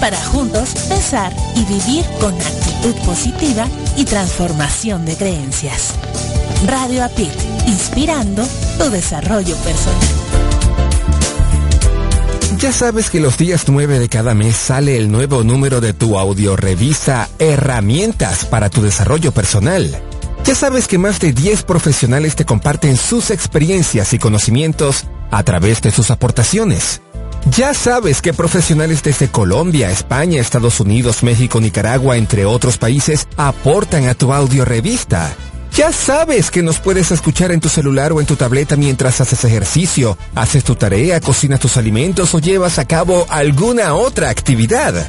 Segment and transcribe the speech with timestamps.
[0.00, 5.94] para juntos pensar y vivir con actitud positiva y transformación de creencias.
[6.66, 7.32] Radio Apit,
[7.66, 8.46] inspirando
[8.78, 10.08] tu desarrollo personal.
[12.58, 16.18] Ya sabes que los días 9 de cada mes sale el nuevo número de tu
[16.18, 20.02] audiorevista Herramientas para tu desarrollo personal.
[20.44, 25.82] Ya sabes que más de 10 profesionales te comparten sus experiencias y conocimientos a través
[25.82, 27.02] de sus aportaciones.
[27.50, 34.08] Ya sabes que profesionales desde Colombia, España, Estados Unidos, México, Nicaragua, entre otros países, aportan
[34.08, 35.32] a tu audiorevista.
[35.72, 39.44] Ya sabes que nos puedes escuchar en tu celular o en tu tableta mientras haces
[39.44, 45.06] ejercicio, haces tu tarea, cocinas tus alimentos o llevas a cabo alguna otra actividad.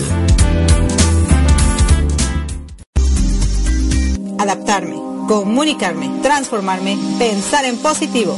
[4.40, 4.96] Adaptarme,
[5.28, 8.38] comunicarme, transformarme, pensar en positivo.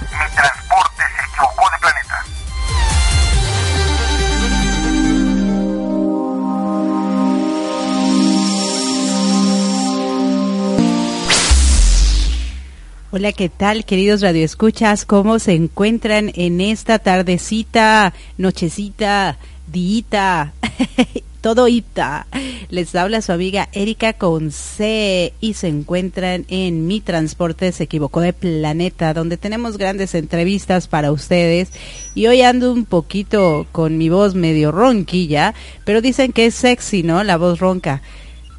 [13.13, 15.03] Hola, ¿qué tal, queridos radioescuchas?
[15.03, 20.53] ¿Cómo se encuentran en esta tardecita, nochecita, diita,
[21.41, 22.25] todo ita?
[22.69, 28.21] Les habla su amiga Erika con C y se encuentran en Mi Transporte se equivocó
[28.21, 31.67] de planeta, donde tenemos grandes entrevistas para ustedes.
[32.15, 35.53] Y hoy ando un poquito con mi voz medio ronquilla,
[35.83, 37.25] pero dicen que es sexy, ¿no?
[37.25, 38.01] La voz ronca.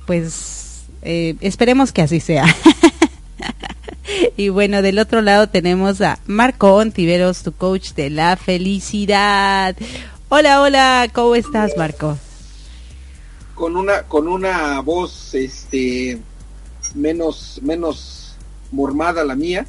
[0.06, 2.44] Pues eh, esperemos que así sea.
[4.36, 9.76] Y bueno, del otro lado tenemos a Marco Ontiveros, tu coach de la felicidad.
[10.28, 12.18] Hola, hola, ¿cómo estás, Marco?
[13.54, 16.18] Con una con una voz este
[16.94, 18.36] menos menos
[18.70, 19.66] mormada la mía.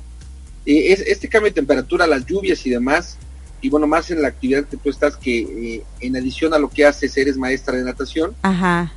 [0.65, 3.17] Eh, es, este cambio de temperatura, las lluvias y demás,
[3.61, 6.69] y bueno, más en la actividad que tú estás, que eh, en adición a lo
[6.69, 8.33] que haces, eres maestra de natación.
[8.41, 8.93] Ajá.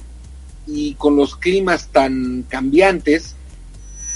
[0.66, 3.35] Y con los climas tan cambiantes,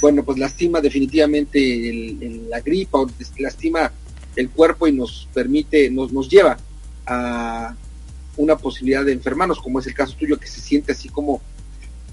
[0.00, 2.16] bueno, pues lastima definitivamente
[2.48, 3.92] la gripa o lastima
[4.36, 6.56] el cuerpo y nos permite, nos, nos lleva
[7.06, 7.74] a
[8.36, 11.42] una posibilidad de enfermarnos, como es el caso tuyo, que se siente así como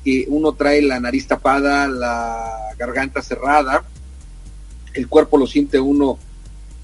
[0.04, 3.86] que uno trae la nariz tapada, la garganta cerrada,
[4.94, 6.18] el cuerpo lo siente uno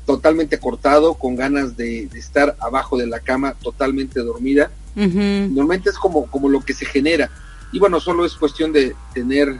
[0.05, 4.71] totalmente cortado, con ganas de, estar abajo de la cama, totalmente dormida.
[4.95, 7.31] Normalmente es como, como lo que se genera.
[7.71, 9.57] Y bueno, solo es cuestión de tener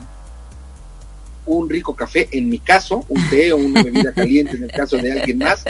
[1.45, 4.97] un rico café, en mi caso, un té o una bebida caliente en el caso
[4.97, 5.65] de alguien más,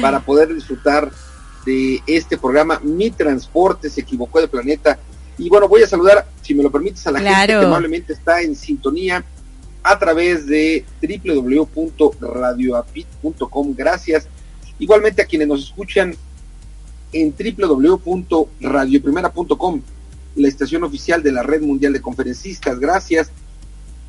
[0.00, 1.10] para poder disfrutar
[1.64, 2.80] de este programa.
[2.82, 4.98] Mi transporte se equivocó de planeta.
[5.36, 8.40] Y bueno, voy a saludar, si me lo permites, a la gente que amablemente está
[8.40, 9.24] en sintonía
[9.82, 13.74] a través de www.radioapit.com.
[13.76, 14.28] Gracias.
[14.78, 16.14] Igualmente a quienes nos escuchan
[17.12, 19.82] en www.radioprimera.com,
[20.36, 22.78] la estación oficial de la Red Mundial de Conferencistas.
[22.78, 23.30] Gracias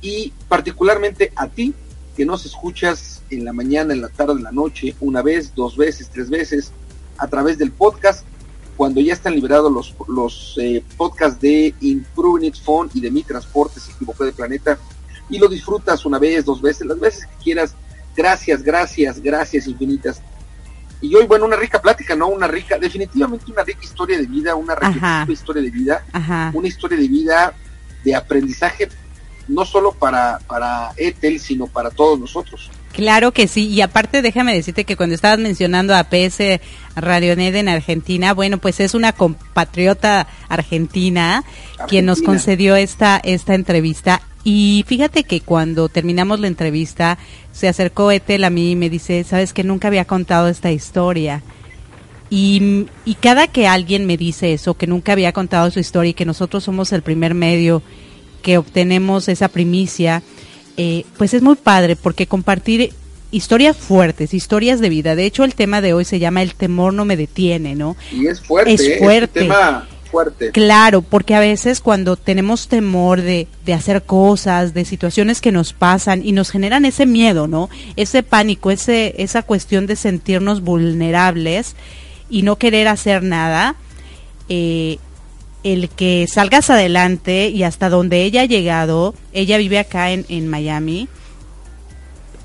[0.00, 1.74] Y particularmente a ti
[2.16, 5.76] que nos escuchas en la mañana, en la tarde, en la noche, una vez, dos
[5.76, 6.72] veces, tres veces,
[7.18, 8.24] a través del podcast
[8.76, 13.22] cuando ya están liberados los, los eh, podcasts de Improving Its Phone y de Mi
[13.22, 14.78] Transporte se equivocó de planeta
[15.28, 17.74] y lo disfrutas una vez, dos veces, las veces que quieras.
[18.16, 20.20] Gracias, gracias, gracias infinitas.
[21.02, 22.28] Y hoy, bueno, una rica plática, ¿no?
[22.28, 26.04] Una rica, definitivamente una rica historia de vida, una rica historia de vida,
[26.52, 27.52] una historia de vida
[28.04, 28.88] de aprendizaje,
[29.48, 32.70] no solo para, para Ethel, sino para todos nosotros.
[32.92, 36.60] Claro que sí, y aparte déjame decirte que cuando estabas mencionando a PS
[36.94, 41.42] Radionet en Argentina, bueno, pues es una compatriota argentina,
[41.88, 44.20] quien nos concedió esta, esta entrevista.
[44.44, 47.18] Y fíjate que cuando terminamos la entrevista,
[47.52, 51.42] se acercó Etel a mí y me dice, sabes que nunca había contado esta historia.
[52.28, 56.14] Y, y cada que alguien me dice eso, que nunca había contado su historia y
[56.14, 57.82] que nosotros somos el primer medio
[58.42, 60.22] que obtenemos esa primicia,
[60.76, 62.92] eh, pues es muy padre porque compartir
[63.30, 65.14] historias fuertes, historias de vida.
[65.14, 67.96] De hecho, el tema de hoy se llama El temor no me detiene, ¿no?
[68.10, 69.40] Y es fuerte, es fuerte.
[69.40, 69.86] tema
[70.52, 75.72] Claro, porque a veces cuando tenemos temor de, de hacer cosas, de situaciones que nos
[75.72, 77.70] pasan y nos generan ese miedo, ¿no?
[77.96, 81.74] Ese pánico, ese, esa cuestión de sentirnos vulnerables
[82.28, 83.76] y no querer hacer nada,
[84.48, 84.98] eh,
[85.64, 90.48] el que salgas adelante y hasta donde ella ha llegado, ella vive acá en, en
[90.48, 91.08] Miami,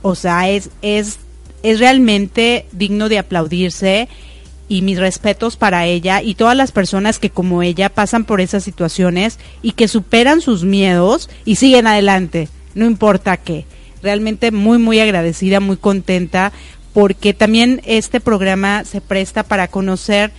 [0.02, 1.18] o sea, es, es,
[1.64, 4.08] es realmente digno de aplaudirse
[4.70, 8.64] y mis respetos para ella y todas las personas que como ella pasan por esas
[8.64, 13.66] situaciones y que superan sus miedos y siguen adelante, no importa qué.
[14.04, 16.52] Realmente muy, muy agradecida, muy contenta,
[16.94, 20.32] porque también este programa se presta para conocer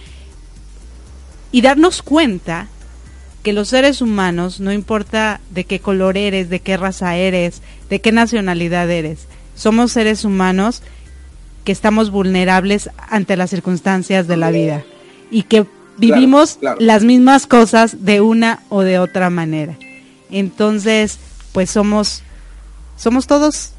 [1.50, 2.68] y darnos cuenta
[3.42, 8.00] que los seres humanos, no importa de qué color eres, de qué raza eres, de
[8.00, 10.82] qué nacionalidad eres, somos seres humanos
[11.68, 14.86] que estamos vulnerables ante las circunstancias de la vida
[15.30, 15.66] y que
[15.98, 19.76] vivimos las mismas cosas de una o de otra manera.
[20.30, 21.18] Entonces,
[21.52, 22.22] pues somos,
[22.96, 23.72] somos todos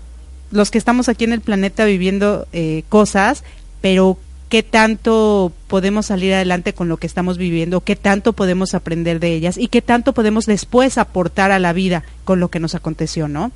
[0.51, 3.43] los que estamos aquí en el planeta viviendo eh, cosas,
[3.81, 4.19] pero
[4.49, 9.33] qué tanto podemos salir adelante con lo que estamos viviendo, qué tanto podemos aprender de
[9.33, 13.27] ellas y qué tanto podemos después aportar a la vida con lo que nos aconteció,
[13.27, 13.51] ¿no?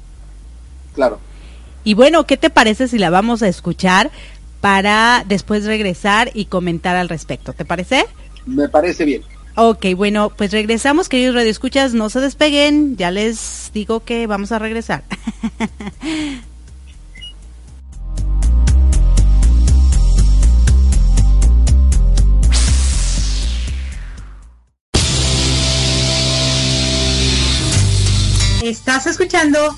[0.95, 1.19] Claro.
[1.83, 4.09] Y bueno, ¿qué te parece si la vamos a escuchar
[4.61, 7.51] para después regresar y comentar al respecto?
[7.53, 8.05] ¿Te parece?
[8.45, 9.21] Me parece bien.
[9.55, 14.59] Ok, bueno, pues regresamos, queridos radioescuchas, no se despeguen, ya les digo que vamos a
[14.59, 15.03] regresar.
[28.63, 29.77] Estás escuchando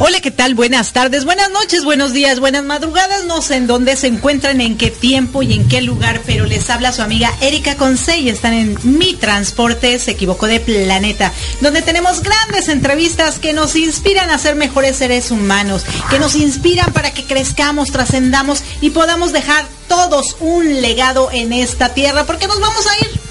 [0.00, 0.54] Hola, ¿qué tal?
[0.54, 3.24] Buenas tardes, buenas noches, buenos días, buenas madrugadas.
[3.24, 6.70] No sé en dónde se encuentran, en qué tiempo y en qué lugar, pero les
[6.70, 11.82] habla su amiga Erika Conce y están en Mi Transporte se equivocó de planeta, donde
[11.82, 17.12] tenemos grandes entrevistas que nos inspiran a ser mejores seres humanos, que nos inspiran para
[17.12, 22.86] que crezcamos, trascendamos y podamos dejar todos un legado en esta tierra, porque nos vamos
[22.86, 23.27] a ir.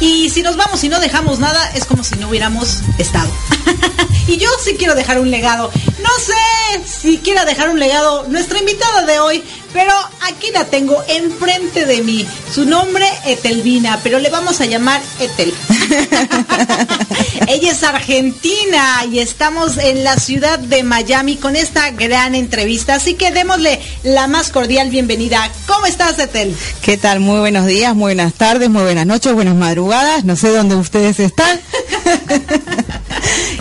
[0.00, 3.30] Y si nos vamos y no dejamos nada, es como si no hubiéramos estado.
[4.26, 5.70] y yo sí quiero dejar un legado.
[6.02, 11.02] No sé si quiera dejar un legado nuestra invitada de hoy, pero aquí la tengo
[11.08, 12.26] enfrente de mí.
[12.52, 15.52] Su nombre, Etelvina, pero le vamos a llamar Etel.
[17.48, 22.94] Ella es argentina y estamos en la ciudad de Miami con esta gran entrevista.
[22.94, 25.50] Así que démosle la más cordial bienvenida.
[25.66, 26.54] ¿Cómo estás, Etel?
[26.82, 27.20] ¿Qué tal?
[27.20, 30.24] Muy buenos días, muy buenas tardes, muy buenas noches, buenas madrugadas.
[30.24, 31.60] No sé dónde ustedes están.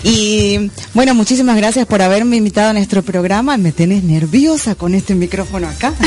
[0.03, 3.57] y bueno, muchísimas gracias por haberme invitado a nuestro programa.
[3.57, 5.93] Me tenés nerviosa con este micrófono acá.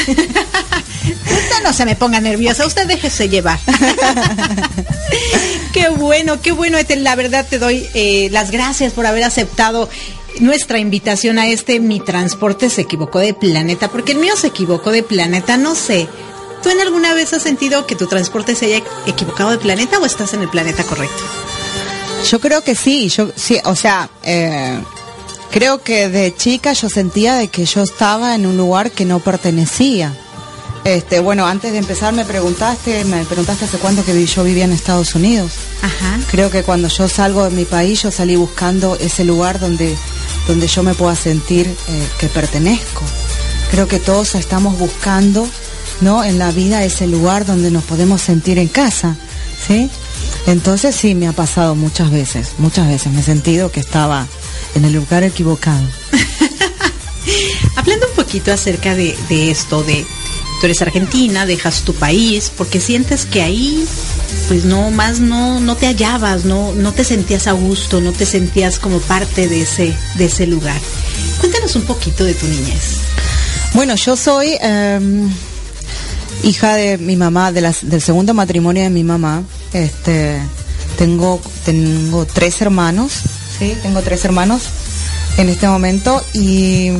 [1.05, 3.59] usted no se me ponga nerviosa, usted déjese llevar.
[5.73, 6.79] qué bueno, qué bueno.
[6.97, 9.89] La verdad te doy eh, las gracias por haber aceptado
[10.41, 14.91] nuestra invitación a este Mi Transporte se equivocó de planeta, porque el mío se equivocó
[14.91, 16.09] de planeta, no sé.
[16.63, 20.07] ¿Tú en alguna vez has sentido que tu transporte se haya equivocado de planeta o
[20.07, 21.23] estás en el planeta correcto?
[22.29, 24.81] Yo creo que sí, yo sí, o sea, eh,
[25.51, 29.21] creo que de chica yo sentía de que yo estaba en un lugar que no
[29.21, 30.15] pertenecía.
[30.85, 34.73] Este, bueno, antes de empezar me preguntaste, me preguntaste hace cuánto que yo vivía en
[34.73, 35.53] Estados Unidos.
[35.83, 36.19] Ajá.
[36.31, 39.97] Creo que cuando yo salgo de mi país, yo salí buscando ese lugar donde,
[40.49, 43.03] donde yo me pueda sentir eh, que pertenezco.
[43.71, 45.49] Creo que todos estamos buscando,
[46.01, 46.25] ¿no?
[46.25, 49.17] En la vida ese lugar donde nos podemos sentir en casa,
[49.67, 49.89] ¿sí?
[50.47, 53.13] Entonces sí, me ha pasado muchas veces, muchas veces.
[53.13, 54.27] Me he sentido que estaba
[54.75, 55.87] en el lugar equivocado.
[57.77, 60.05] Hablando un poquito acerca de, de esto, de
[60.63, 63.85] tú eres argentina, dejas tu país, porque sientes que ahí,
[64.47, 68.27] pues no, más no, no te hallabas, no, no te sentías a gusto, no te
[68.27, 70.81] sentías como parte de ese, de ese lugar.
[71.41, 72.99] Cuéntanos un poquito de tu niñez.
[73.75, 75.29] Bueno, yo soy em,
[76.45, 79.43] hija de mi mamá, de las, del segundo matrimonio de mi mamá.
[79.73, 80.41] Este,
[80.99, 83.13] tengo, tengo tres hermanos,
[83.59, 84.63] sí, tengo tres hermanos
[85.39, 86.91] en este momento y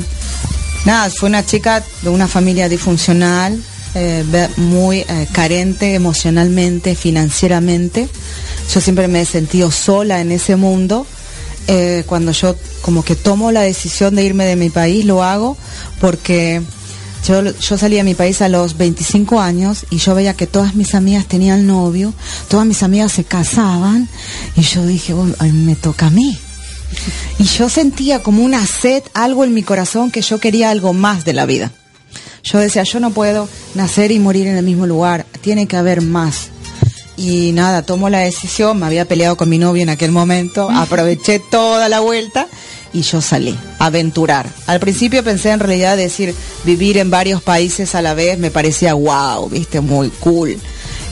[0.85, 3.63] nada, fue una chica de una familia disfuncional,
[3.95, 8.09] eh, muy eh, carente emocionalmente, financieramente.
[8.73, 11.07] Yo siempre me he sentido sola en ese mundo.
[11.69, 15.57] Eh, cuando yo como que tomo la decisión de irme de mi país, lo hago
[16.01, 16.63] porque
[17.27, 20.75] yo, yo salí de mi país a los 25 años y yo veía que todas
[20.75, 22.13] mis amigas tenían novio,
[22.49, 24.09] todas mis amigas se casaban
[24.57, 26.37] y yo dije, "Uy, ay, me toca a mí.
[27.39, 31.25] Y yo sentía como una sed, algo en mi corazón que yo quería algo más
[31.25, 31.73] de la vida.
[32.45, 36.03] Yo decía, yo no puedo nacer y morir en el mismo lugar, tiene que haber
[36.03, 36.49] más.
[37.17, 41.39] Y nada, tomo la decisión, me había peleado con mi novio en aquel momento, aproveché
[41.39, 42.49] toda la vuelta
[42.93, 44.49] y yo salí, aventurar.
[44.67, 46.35] Al principio pensé en realidad decir,
[46.65, 50.57] vivir en varios países a la vez me parecía wow, viste, muy cool.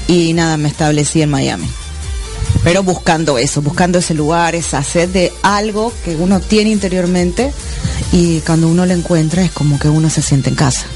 [0.08, 1.68] Y nada, me establecí en Miami.
[2.64, 7.52] Pero buscando eso, buscando ese lugar, esa sed de algo que uno tiene interiormente
[8.12, 10.86] y cuando uno lo encuentra es como que uno se siente en casa.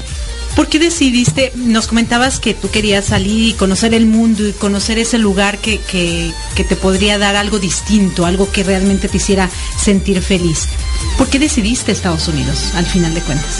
[0.55, 4.97] ¿Por qué decidiste, nos comentabas que tú querías salir y conocer el mundo y conocer
[4.97, 9.49] ese lugar que, que, que te podría dar algo distinto, algo que realmente te hiciera
[9.77, 10.67] sentir feliz?
[11.17, 13.55] ¿Por qué decidiste Estados Unidos, al final de cuentas?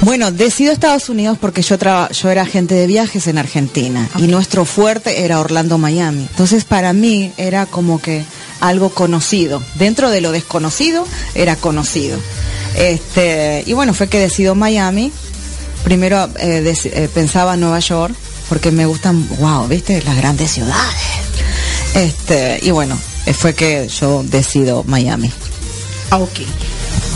[0.00, 4.22] Bueno, decido Estados Unidos porque yo traba- yo era agente de viajes en Argentina y
[4.22, 6.22] nuestro fuerte era Orlando, Miami.
[6.30, 8.24] Entonces para mí era como que
[8.60, 9.62] algo conocido.
[9.76, 12.18] Dentro de lo desconocido era conocido.
[12.76, 15.12] Este, y bueno, fue que decido Miami.
[15.84, 18.14] Primero eh, eh, pensaba en Nueva York
[18.48, 20.94] porque me gustan, wow, viste, las grandes ciudades.
[21.94, 25.30] Este, y bueno, eh, fue que yo decido Miami.
[26.10, 26.40] Ah, Ok.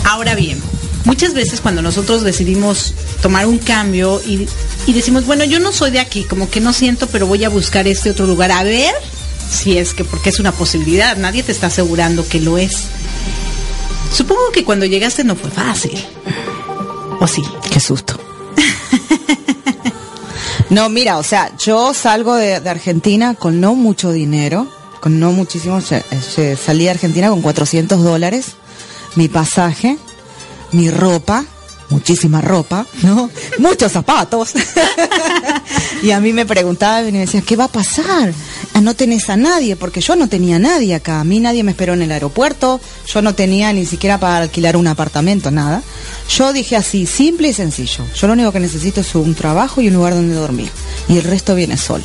[0.05, 0.61] Ahora bien,
[1.03, 4.47] muchas veces cuando nosotros decidimos tomar un cambio y,
[4.87, 7.49] y decimos, bueno, yo no soy de aquí, como que no siento, pero voy a
[7.49, 8.93] buscar este otro lugar, a ver
[9.51, 12.85] si es que, porque es una posibilidad, nadie te está asegurando que lo es.
[14.13, 16.03] Supongo que cuando llegaste no fue fácil.
[17.19, 17.43] ¿O sí?
[17.71, 18.19] Qué susto.
[20.69, 24.67] No, mira, o sea, yo salgo de, Argentina con no mucho dinero,
[24.99, 28.53] con no muchísimo, salí de Argentina con 400 dólares,
[29.15, 29.97] mi pasaje,
[30.71, 31.45] mi ropa,
[31.89, 33.29] muchísima ropa, ¿no?
[33.59, 34.53] Muchos zapatos.
[36.03, 38.33] y a mí me preguntaban y me decían, ¿qué va a pasar?
[38.73, 41.19] Ah, no tenés a nadie, porque yo no tenía nadie acá.
[41.19, 44.77] A mí nadie me esperó en el aeropuerto, yo no tenía ni siquiera para alquilar
[44.77, 45.81] un apartamento, nada.
[46.29, 48.05] Yo dije así, simple y sencillo.
[48.15, 50.69] Yo lo único que necesito es un trabajo y un lugar donde dormir.
[51.07, 52.03] Y el resto viene solo.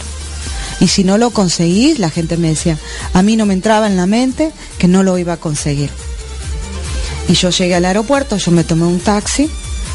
[0.81, 2.79] Y si no lo conseguís, la gente me decía,
[3.13, 5.91] a mí no me entraba en la mente que no lo iba a conseguir.
[7.29, 9.49] Y yo llegué al aeropuerto, yo me tomé un taxi,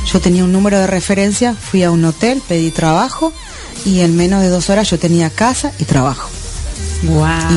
[0.05, 3.33] yo tenía un número de referencia, fui a un hotel, pedí trabajo
[3.85, 6.29] y en menos de dos horas yo tenía casa y trabajo.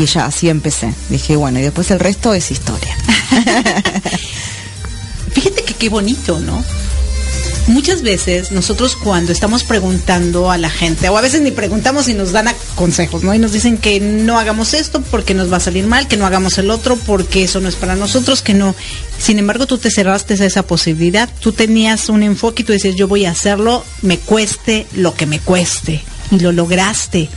[0.01, 0.95] Y ya así empecé.
[1.09, 2.97] Dije, bueno, y después el resto es historia.
[5.33, 6.63] Fíjate que qué bonito, ¿no?
[7.67, 12.15] Muchas veces nosotros cuando estamos preguntando a la gente, o a veces ni preguntamos y
[12.15, 13.35] nos dan consejos, ¿no?
[13.35, 16.27] Y nos dicen que no hagamos esto porque nos va a salir mal, que no
[16.27, 18.75] hagamos el otro porque eso no es para nosotros, que no.
[19.19, 22.97] Sin embargo, tú te cerraste a esa posibilidad, tú tenías un enfoque y tú decías,
[22.97, 27.29] yo voy a hacerlo, me cueste lo que me cueste, y lo lograste.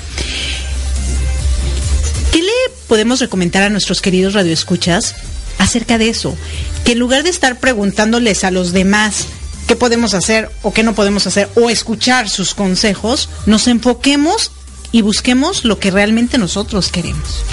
[2.31, 2.51] ¿Qué le
[2.87, 5.15] podemos recomendar a nuestros queridos radioescuchas
[5.57, 6.35] acerca de eso?
[6.83, 9.27] Que en lugar de estar preguntándoles a los demás,
[9.67, 14.51] qué podemos hacer o qué no podemos hacer o escuchar sus consejos, nos enfoquemos
[14.91, 17.43] y busquemos lo que realmente nosotros queremos.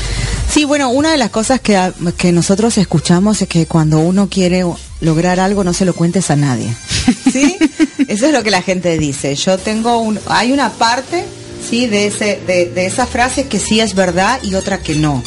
[0.53, 4.65] Sí, bueno, una de las cosas que, que nosotros escuchamos es que cuando uno quiere
[5.01, 6.77] lograr algo no se lo cuentes a nadie.
[7.33, 7.57] ¿Sí?
[8.07, 9.35] Eso es lo que la gente dice.
[9.35, 10.21] Yo tengo un...
[10.27, 11.25] Hay una parte,
[11.69, 11.87] ¿sí?
[11.87, 15.23] De, ese, de, de esa frase que sí es verdad y otra que no.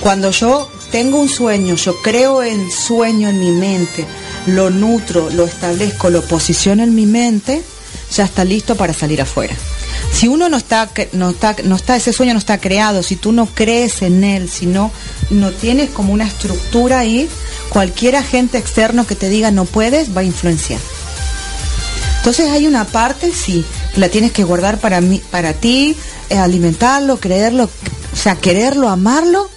[0.00, 4.06] Cuando yo tengo un sueño, yo creo en sueño en mi mente,
[4.46, 7.62] lo nutro, lo establezco, lo posiciono en mi mente,
[8.14, 9.54] ya está listo para salir afuera.
[10.12, 13.32] Si uno no está, no está, no está, ese sueño no está creado, si tú
[13.32, 14.90] no crees en él, si no,
[15.30, 17.28] no tienes como una estructura ahí,
[17.68, 20.80] cualquier agente externo que te diga no puedes va a influenciar.
[22.18, 23.64] Entonces hay una parte, sí,
[23.96, 25.96] la tienes que guardar para mí, para ti,
[26.30, 29.48] eh, alimentarlo, creerlo, o sea, quererlo, amarlo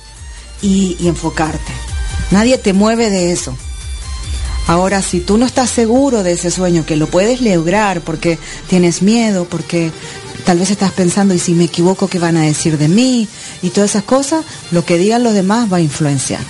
[0.61, 1.71] y enfocarte.
[2.29, 3.57] Nadie te mueve de eso.
[4.67, 9.01] Ahora, si tú no estás seguro de ese sueño, que lo puedes lograr porque tienes
[9.01, 9.91] miedo, porque
[10.45, 13.27] tal vez estás pensando, y si me equivoco, ¿qué van a decir de mí?
[13.61, 16.41] Y todas esas cosas, lo que digan los demás va a influenciar.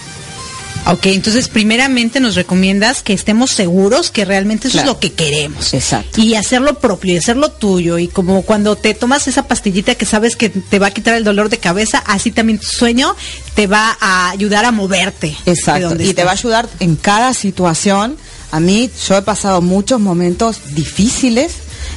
[0.87, 5.73] Ok, entonces primeramente nos recomiendas que estemos seguros que realmente eso es lo que queremos.
[5.73, 6.19] Exacto.
[6.19, 7.99] Y hacerlo propio y hacerlo tuyo.
[7.99, 11.23] Y como cuando te tomas esa pastillita que sabes que te va a quitar el
[11.23, 13.15] dolor de cabeza, así también tu sueño
[13.53, 15.35] te va a ayudar a moverte.
[15.45, 16.01] Exacto.
[16.01, 18.17] Y te va a ayudar en cada situación.
[18.51, 21.53] A mí, yo he pasado muchos momentos difíciles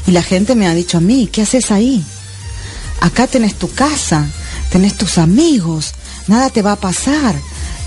[0.06, 2.04] y la gente me ha dicho a mí, ¿qué haces ahí?
[3.00, 4.26] Acá tenés tu casa,
[4.70, 5.94] tenés tus amigos,
[6.28, 7.34] nada te va a pasar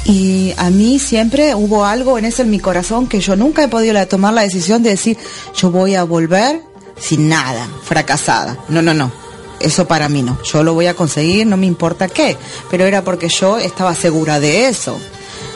[0.07, 3.67] y a mí siempre hubo algo en eso en mi corazón que yo nunca he
[3.67, 5.17] podido tomar la decisión de decir,
[5.53, 6.61] yo voy a volver
[6.97, 8.57] sin nada, fracasada.
[8.69, 9.11] No, no, no.
[9.59, 10.37] Eso para mí no.
[10.43, 12.37] Yo lo voy a conseguir, no me importa qué.
[12.71, 14.97] Pero era porque yo estaba segura de eso.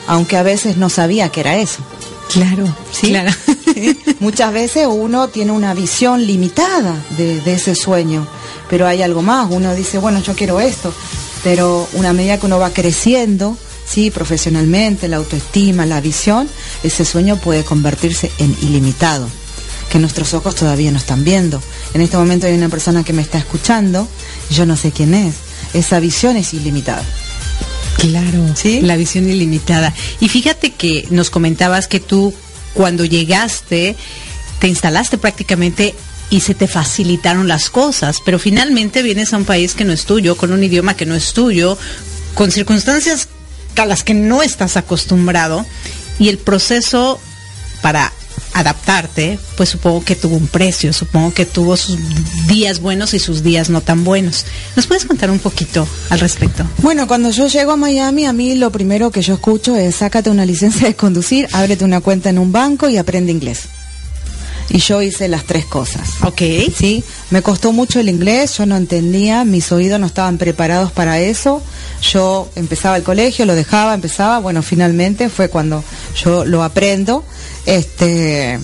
[0.08, 1.80] Aunque a veces no sabía que era eso.
[2.28, 3.08] Claro, ¿Sí?
[3.08, 3.32] claro.
[4.20, 8.28] Muchas veces uno tiene una visión limitada de, de ese sueño.
[8.70, 9.48] Pero hay algo más.
[9.50, 10.94] Uno dice, bueno, yo quiero esto.
[11.42, 16.48] Pero una medida que uno va creciendo, sí, profesionalmente, la autoestima, la visión,
[16.84, 19.28] ese sueño puede convertirse en ilimitado,
[19.92, 21.62] que nuestros ojos todavía no están viendo.
[21.94, 24.08] En este momento hay una persona que me está escuchando,
[24.50, 25.36] yo no sé quién es.
[25.74, 27.04] Esa visión es ilimitada.
[27.98, 28.82] Claro, ¿Sí?
[28.82, 29.94] la visión ilimitada.
[30.20, 32.34] Y fíjate que nos comentabas que tú
[32.74, 33.96] cuando llegaste
[34.60, 35.96] te instalaste prácticamente
[36.30, 40.06] y se te facilitaron las cosas, pero finalmente vienes a un país que no es
[40.06, 41.78] tuyo, con un idioma que no es tuyo,
[42.36, 43.28] con circunstancias
[43.76, 45.66] a las que no estás acostumbrado
[46.20, 47.20] y el proceso
[47.82, 48.12] para
[48.54, 51.98] adaptarte, pues supongo que tuvo un precio, supongo que tuvo sus
[52.48, 54.46] días buenos y sus días no tan buenos.
[54.76, 56.66] ¿Nos puedes contar un poquito al respecto?
[56.80, 60.30] Bueno, cuando yo llego a Miami, a mí lo primero que yo escucho es sácate
[60.30, 63.70] una licencia de conducir, ábrete una cuenta en un banco y aprende inglés
[64.70, 66.10] y yo hice las tres cosas.
[66.24, 66.42] Ok.
[66.76, 71.20] Sí, me costó mucho el inglés, yo no entendía, mis oídos no estaban preparados para
[71.20, 71.62] eso.
[72.02, 75.84] Yo empezaba el colegio, lo dejaba, empezaba, bueno, finalmente fue cuando
[76.24, 77.24] yo lo aprendo.
[77.66, 78.60] Este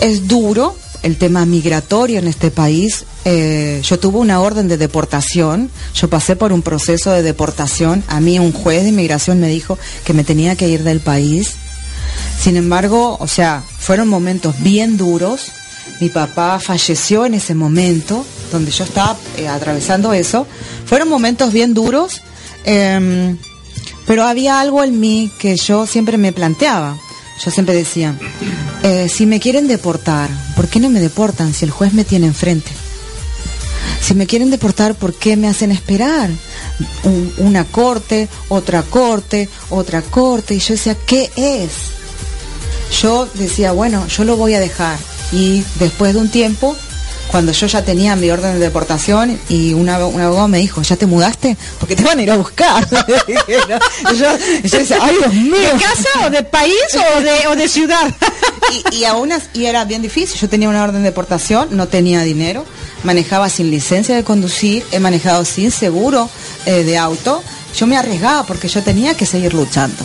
[0.00, 3.04] es duro el tema migratorio en este país.
[3.24, 8.02] Eh, yo tuve una orden de deportación, yo pasé por un proceso de deportación.
[8.08, 11.56] A mí un juez de inmigración me dijo que me tenía que ir del país
[12.38, 15.52] sin embargo, o sea, fueron momentos bien duros
[16.00, 20.46] mi papá falleció en ese momento, donde yo estaba eh, atravesando eso.
[20.86, 22.22] Fueron momentos bien duros,
[22.64, 23.36] em,
[24.06, 26.96] pero había algo en mí que yo siempre me planteaba.
[27.44, 28.14] Yo siempre decía,
[28.82, 32.26] eh, si me quieren deportar, ¿por qué no me deportan si el juez me tiene
[32.26, 32.70] enfrente?
[34.00, 36.30] Si me quieren deportar, ¿por qué me hacen esperar?
[37.36, 40.54] una corte, otra corte, otra corte.
[40.54, 41.99] Y yo decía, ¿qué es?
[42.90, 44.98] Yo decía, bueno, yo lo voy a dejar.
[45.32, 46.76] Y después de un tiempo,
[47.30, 51.06] cuando yo ya tenía mi orden de deportación y un abogado me dijo, ¿ya te
[51.06, 51.56] mudaste?
[51.78, 52.88] Porque te van a ir a buscar.
[52.90, 55.72] yo, decía, ay Dios mío.
[55.72, 56.74] ¿De casa o de país
[57.16, 58.12] o de, o de ciudad?
[58.92, 60.40] y, y aún así era bien difícil.
[60.40, 62.64] Yo tenía una orden de deportación, no tenía dinero
[63.04, 66.28] manejaba sin licencia de conducir, he manejado sin seguro
[66.66, 67.42] eh, de auto.
[67.76, 70.04] Yo me arriesgaba porque yo tenía que seguir luchando.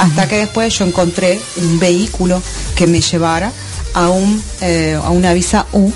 [0.00, 2.42] Hasta que después yo encontré un vehículo
[2.74, 3.52] que me llevara
[3.92, 5.92] a, un, eh, a una visa U.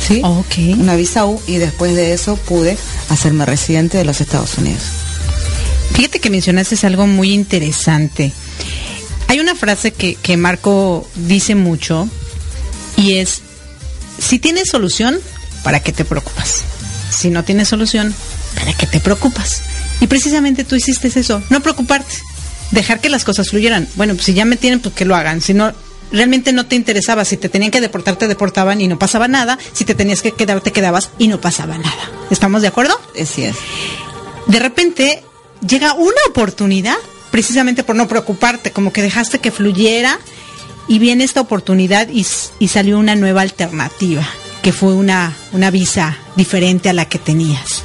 [0.00, 0.22] ¿Sí?
[0.78, 2.78] Una visa U y después de eso pude
[3.10, 4.82] hacerme residente de los Estados Unidos.
[5.92, 8.32] Fíjate que mencionaste algo muy interesante.
[9.28, 12.08] Hay una frase que, que Marco dice mucho
[12.96, 13.42] y es,
[14.18, 15.20] si tienes solución,
[15.62, 16.62] ¿para qué te preocupas?
[17.10, 18.14] Si no tienes solución,
[18.54, 19.60] ¿para qué te preocupas?
[20.00, 22.14] Y precisamente tú hiciste eso, no preocuparte,
[22.70, 23.88] dejar que las cosas fluyeran.
[23.94, 25.40] Bueno, pues si ya me tienen, pues que lo hagan.
[25.40, 25.72] Si no,
[26.12, 27.24] realmente no te interesaba.
[27.24, 29.58] Si te tenían que deportar, te deportaban y no pasaba nada.
[29.72, 32.10] Si te tenías que quedar, te quedabas y no pasaba nada.
[32.30, 32.98] ¿Estamos de acuerdo?
[33.20, 33.56] Así es.
[34.46, 35.22] De repente
[35.66, 36.96] llega una oportunidad,
[37.30, 40.18] precisamente por no preocuparte, como que dejaste que fluyera
[40.88, 42.24] y viene esta oportunidad y,
[42.58, 44.26] y salió una nueva alternativa
[44.62, 47.84] que fue una, una visa diferente a la que tenías.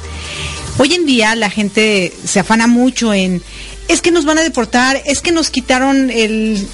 [0.78, 3.42] Hoy en día la gente se afana mucho en,
[3.88, 6.66] es que nos van a deportar, es que nos quitaron el,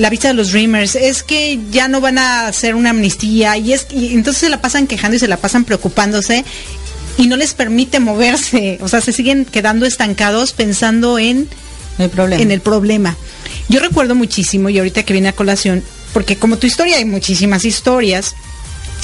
[0.00, 3.72] la visa de los Dreamers, es que ya no van a hacer una amnistía y
[3.72, 6.44] es y entonces se la pasan quejando y se la pasan preocupándose
[7.18, 11.48] y no les permite moverse, o sea, se siguen quedando estancados pensando en
[11.98, 12.42] el problema.
[12.42, 13.16] En el problema.
[13.68, 17.64] Yo recuerdo muchísimo y ahorita que viene a colación, porque como tu historia hay muchísimas
[17.64, 18.34] historias,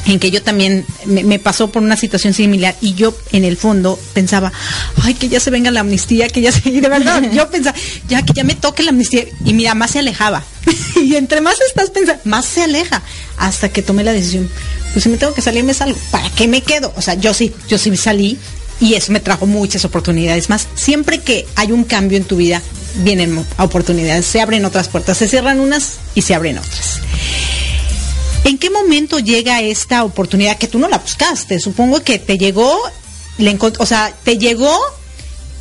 [0.07, 3.99] en que yo también me, pasó por una situación similar y yo en el fondo
[4.13, 4.53] pensaba,
[5.03, 6.69] ay, que ya se venga la amnistía, que ya se...
[6.69, 7.77] Y de verdad, yo pensaba,
[8.09, 9.25] ya que ya me toque la amnistía.
[9.45, 10.45] Y mira, más se alejaba.
[11.03, 13.03] y entre más estás pensando, más se aleja.
[13.37, 14.49] Hasta que tomé la decisión,
[14.93, 15.99] pues si me tengo que salir, me salgo.
[16.11, 16.93] ¿Para qué me quedo?
[16.97, 18.39] O sea, yo sí, yo sí salí
[18.81, 20.69] y eso me trajo muchas oportunidades más.
[20.75, 22.63] Siempre que hay un cambio en tu vida,
[22.97, 27.01] vienen oportunidades, se abren otras puertas, se cierran unas y se abren otras.
[28.45, 31.59] ¿En qué momento llega esta oportunidad que tú no la buscaste?
[31.59, 32.79] Supongo que te llegó,
[33.39, 34.79] le o sea, te llegó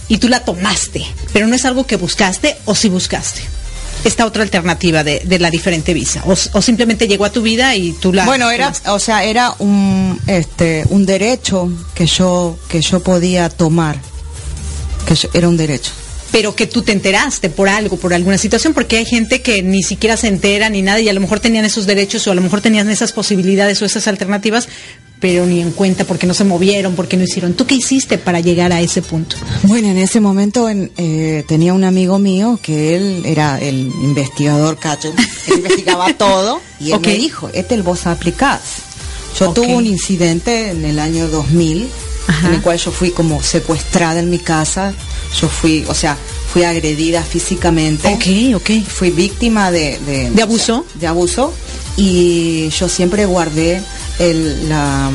[0.09, 3.41] y tú la tomaste, pero no es algo que buscaste o si buscaste.
[4.03, 8.11] Esta otra alternativa de, la diferente visa o, simplemente llegó a tu vida y tú
[8.11, 13.49] la bueno era o sea era un este un derecho que yo que yo podía
[13.49, 13.97] tomar
[15.07, 15.91] que era un derecho
[16.33, 19.83] pero que tú te enteraste por algo, por alguna situación, porque hay gente que ni
[19.83, 22.41] siquiera se entera ni nada y a lo mejor tenían esos derechos o a lo
[22.41, 24.67] mejor tenían esas posibilidades o esas alternativas,
[25.19, 27.53] pero ni en cuenta porque no se movieron, porque no hicieron.
[27.53, 29.35] ¿Tú qué hiciste para llegar a ese punto?
[29.61, 35.09] Bueno, en ese momento eh, tenía un amigo mío que él era el investigador cacho,
[35.09, 35.15] él
[35.55, 38.61] investigaba todo y él me dijo, este es el vos aplicás.
[39.39, 41.87] Yo tuve un incidente en el año 2000
[42.43, 44.95] en el cual yo fui como secuestrada en mi casa
[45.39, 46.17] yo fui, o sea,
[46.51, 48.07] fui agredida físicamente.
[48.07, 48.85] Ok, ok.
[48.87, 49.99] Fui víctima de...
[50.33, 50.85] ¿De, abuso?
[50.95, 51.53] de abuso.
[51.97, 53.81] Y yo siempre guardé
[54.19, 55.11] el, la,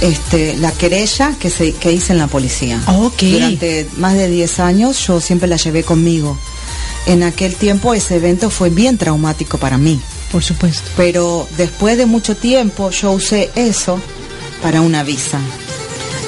[0.00, 2.80] este, la querella que, se, que hice en la policía.
[2.86, 3.22] Ok.
[3.22, 6.38] Durante más de 10 años yo siempre la llevé conmigo.
[7.06, 10.00] En aquel tiempo ese evento fue bien traumático para mí.
[10.32, 10.90] Por supuesto.
[10.96, 14.00] Pero después de mucho tiempo yo usé eso
[14.62, 15.38] para una visa.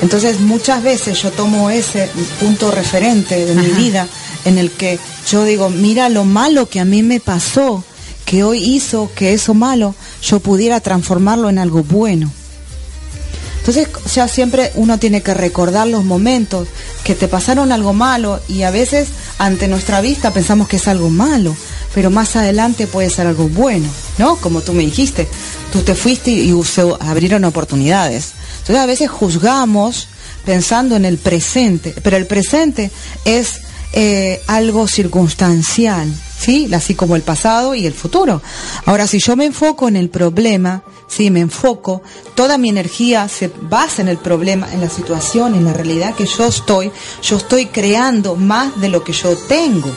[0.02, 4.06] Entonces muchas veces yo tomo ese punto referente de mi vida
[4.44, 4.98] en el que
[5.30, 7.82] yo digo, mira lo malo que a mí me pasó,
[8.24, 12.30] que hoy hizo que eso malo yo pudiera transformarlo en algo bueno.
[13.66, 16.68] Entonces, ya siempre uno tiene que recordar los momentos
[17.02, 21.10] que te pasaron algo malo y a veces ante nuestra vista pensamos que es algo
[21.10, 21.56] malo,
[21.92, 24.36] pero más adelante puede ser algo bueno, ¿no?
[24.36, 25.26] Como tú me dijiste,
[25.72, 26.54] tú te fuiste y,
[27.00, 28.34] abrieron oportunidades.
[28.66, 30.08] Entonces a veces juzgamos
[30.44, 32.90] pensando en el presente, pero el presente
[33.24, 33.60] es
[33.92, 36.68] eh, algo circunstancial, ¿sí?
[36.74, 38.42] Así como el pasado y el futuro.
[38.84, 42.02] Ahora, si yo me enfoco en el problema, sí, me enfoco,
[42.34, 46.26] toda mi energía se basa en el problema, en la situación, en la realidad que
[46.26, 46.90] yo estoy,
[47.22, 49.94] yo estoy creando más de lo que yo tengo.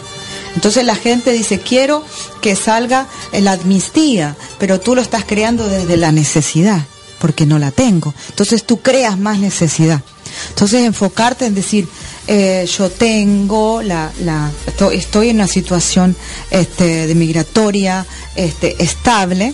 [0.54, 2.04] Entonces la gente dice, quiero
[2.40, 6.86] que salga la amnistía, pero tú lo estás creando desde la necesidad,
[7.20, 8.14] porque no la tengo.
[8.30, 10.02] Entonces tú creas más necesidad.
[10.50, 11.88] Entonces enfocarte en decir,
[12.28, 14.52] eh, yo tengo la, la
[14.94, 16.16] estoy, en una situación
[16.52, 18.06] este, de migratoria
[18.36, 19.54] este, estable,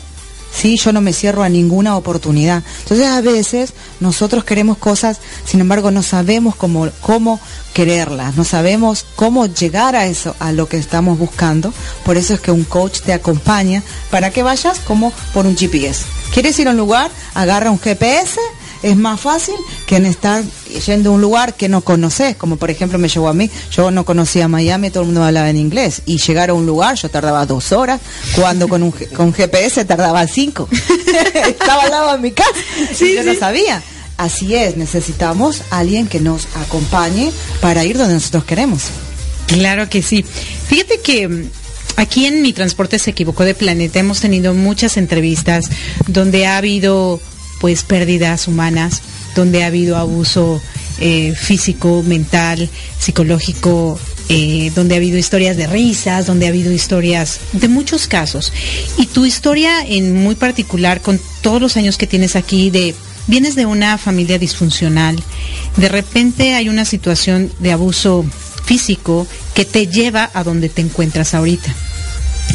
[0.56, 0.78] ¿sí?
[0.78, 2.64] Yo no me cierro a ninguna oportunidad.
[2.84, 7.40] Entonces a veces nosotros queremos cosas, sin embargo no sabemos cómo, cómo
[7.74, 11.74] quererlas, no sabemos cómo llegar a eso, a lo que estamos buscando.
[12.04, 16.06] Por eso es que un coach te acompaña para que vayas como por un GPS.
[16.34, 17.12] ¿Quieres ir a un lugar?
[17.34, 18.40] Agarra un GPS
[18.84, 20.44] es más fácil que en estar
[20.86, 23.92] yendo a un lugar que no conoces, como por ejemplo me llevó a mí, yo
[23.92, 27.10] no conocía Miami, todo el mundo hablaba en inglés, y llegar a un lugar yo
[27.10, 28.02] tardaba dos horas,
[28.36, 30.68] cuando con un con GPS tardaba cinco.
[31.48, 32.52] Estaba al lado de mi casa,
[33.00, 33.82] y yo no sabía.
[34.18, 38.84] Así es, necesitamos alguien que nos acompañe para ir donde nosotros queremos.
[39.48, 40.24] Claro que sí.
[40.24, 41.50] Fíjate que mm,
[41.98, 45.70] aquí en Mi Transporte se equivocó de planeta hemos tenido muchas entrevistas
[46.08, 47.20] donde ha habido
[47.60, 49.02] pues pérdidas humanas,
[49.36, 50.62] donde ha habido abuso
[51.00, 57.40] eh, físico, mental, psicológico, eh, donde ha habido historias de risas, donde ha habido historias
[57.52, 58.54] de muchos casos.
[58.98, 62.96] Y tu historia en muy particular, con todos los años que tienes aquí, de
[63.28, 65.22] vienes de una familia disfuncional,
[65.78, 68.26] de repente hay una situación de abuso
[68.66, 71.76] físico que te lleva a donde te encuentras ahorita.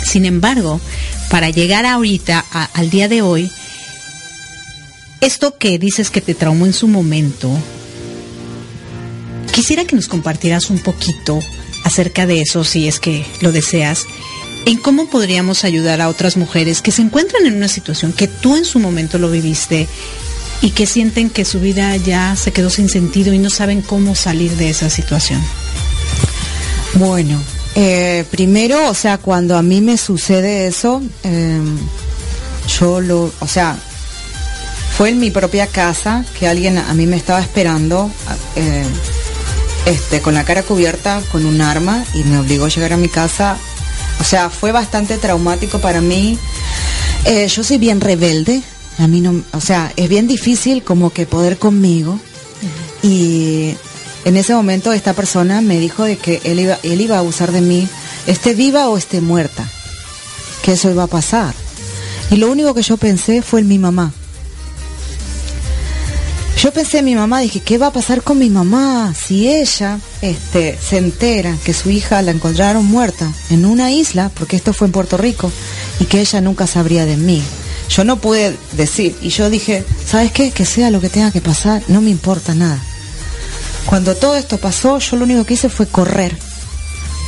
[0.04, 0.80] Sin embargo,
[1.28, 3.50] para llegar ahorita al día de hoy,
[5.20, 7.50] esto que dices que te traumó en su momento,
[9.52, 11.38] quisiera que nos compartieras un poquito
[11.84, 14.06] acerca de eso, si es que lo deseas,
[14.66, 18.56] en cómo podríamos ayudar a otras mujeres que se encuentran en una situación que tú
[18.56, 19.88] en su momento lo viviste
[20.62, 24.14] y que sienten que su vida ya se quedó sin sentido y no saben cómo
[24.14, 25.42] salir de esa situación.
[26.94, 27.40] Bueno,
[27.74, 31.60] eh, primero, o sea, cuando a mí me sucede eso, eh,
[32.78, 33.78] yo lo, o sea,
[34.96, 38.10] fue en mi propia casa que alguien a mí me estaba esperando
[38.56, 38.84] eh,
[39.86, 43.08] este, con la cara cubierta con un arma y me obligó a llegar a mi
[43.08, 43.56] casa.
[44.20, 46.38] O sea, fue bastante traumático para mí.
[47.24, 48.62] Eh, yo soy bien rebelde.
[48.98, 52.18] A mí no, o sea, es bien difícil como que poder conmigo.
[53.02, 53.74] Y
[54.26, 57.52] en ese momento esta persona me dijo de que él iba, él iba a abusar
[57.52, 57.88] de mí,
[58.26, 59.66] esté viva o esté muerta,
[60.62, 61.54] que eso iba a pasar.
[62.30, 64.12] Y lo único que yo pensé fue en mi mamá.
[66.62, 69.98] Yo pensé en mi mamá, dije, ¿qué va a pasar con mi mamá si ella
[70.20, 74.86] este, se entera que su hija la encontraron muerta en una isla, porque esto fue
[74.86, 75.50] en Puerto Rico,
[76.00, 77.42] y que ella nunca sabría de mí?
[77.88, 80.50] Yo no pude decir, y yo dije, ¿sabes qué?
[80.50, 82.78] Que sea lo que tenga que pasar, no me importa nada.
[83.86, 86.36] Cuando todo esto pasó, yo lo único que hice fue correr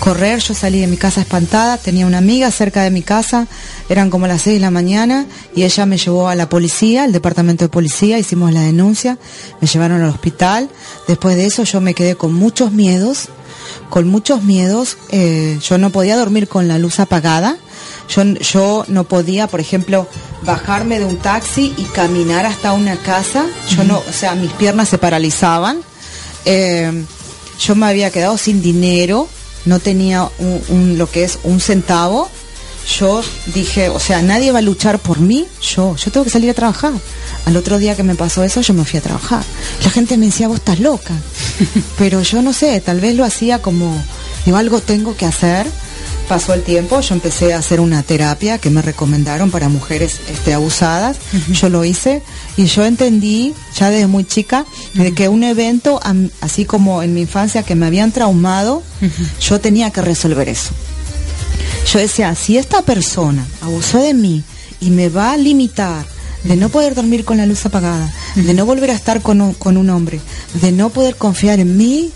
[0.02, 3.46] correr, yo salí de mi casa espantada, tenía una amiga cerca de mi casa,
[3.88, 7.12] eran como las 6 de la mañana y ella me llevó a la policía, al
[7.12, 9.16] departamento de policía, hicimos la denuncia,
[9.60, 10.68] me llevaron al hospital,
[11.06, 13.28] después de eso yo me quedé con muchos miedos,
[13.90, 17.56] con muchos miedos, eh, yo no podía dormir con la luz apagada,
[18.08, 20.08] yo, yo no podía, por ejemplo,
[20.44, 24.88] bajarme de un taxi y caminar hasta una casa, yo no, o sea, mis piernas
[24.88, 25.78] se paralizaban,
[26.44, 27.04] eh,
[27.60, 29.28] yo me había quedado sin dinero,
[29.64, 32.28] no tenía un, lo que es un centavo,
[32.98, 33.22] yo
[33.54, 36.54] dije, o sea, nadie va a luchar por mí, yo, yo tengo que salir a
[36.54, 36.92] trabajar.
[37.46, 39.44] Al otro día que me pasó eso, yo me fui a trabajar.
[39.84, 41.14] La gente me decía, vos estás loca.
[41.98, 43.94] Pero yo no sé, tal vez lo hacía como,
[44.44, 45.66] digo, algo tengo que hacer
[46.28, 50.54] pasó el tiempo, yo empecé a hacer una terapia que me recomendaron para mujeres este,
[50.54, 51.18] abusadas.
[51.52, 52.22] Yo lo hice
[52.56, 56.00] y yo entendí ya desde muy chica de que un evento,
[56.40, 58.82] así como en mi infancia que me habían traumado,
[59.40, 60.70] yo tenía que resolver eso.
[61.92, 64.42] Yo decía, si esta persona abusó de mí
[64.80, 66.06] y me va a limitar
[66.44, 69.76] de no poder dormir con la luz apagada, de no volver a estar con con
[69.76, 70.20] un hombre,
[70.60, 72.10] de no poder confiar en mí,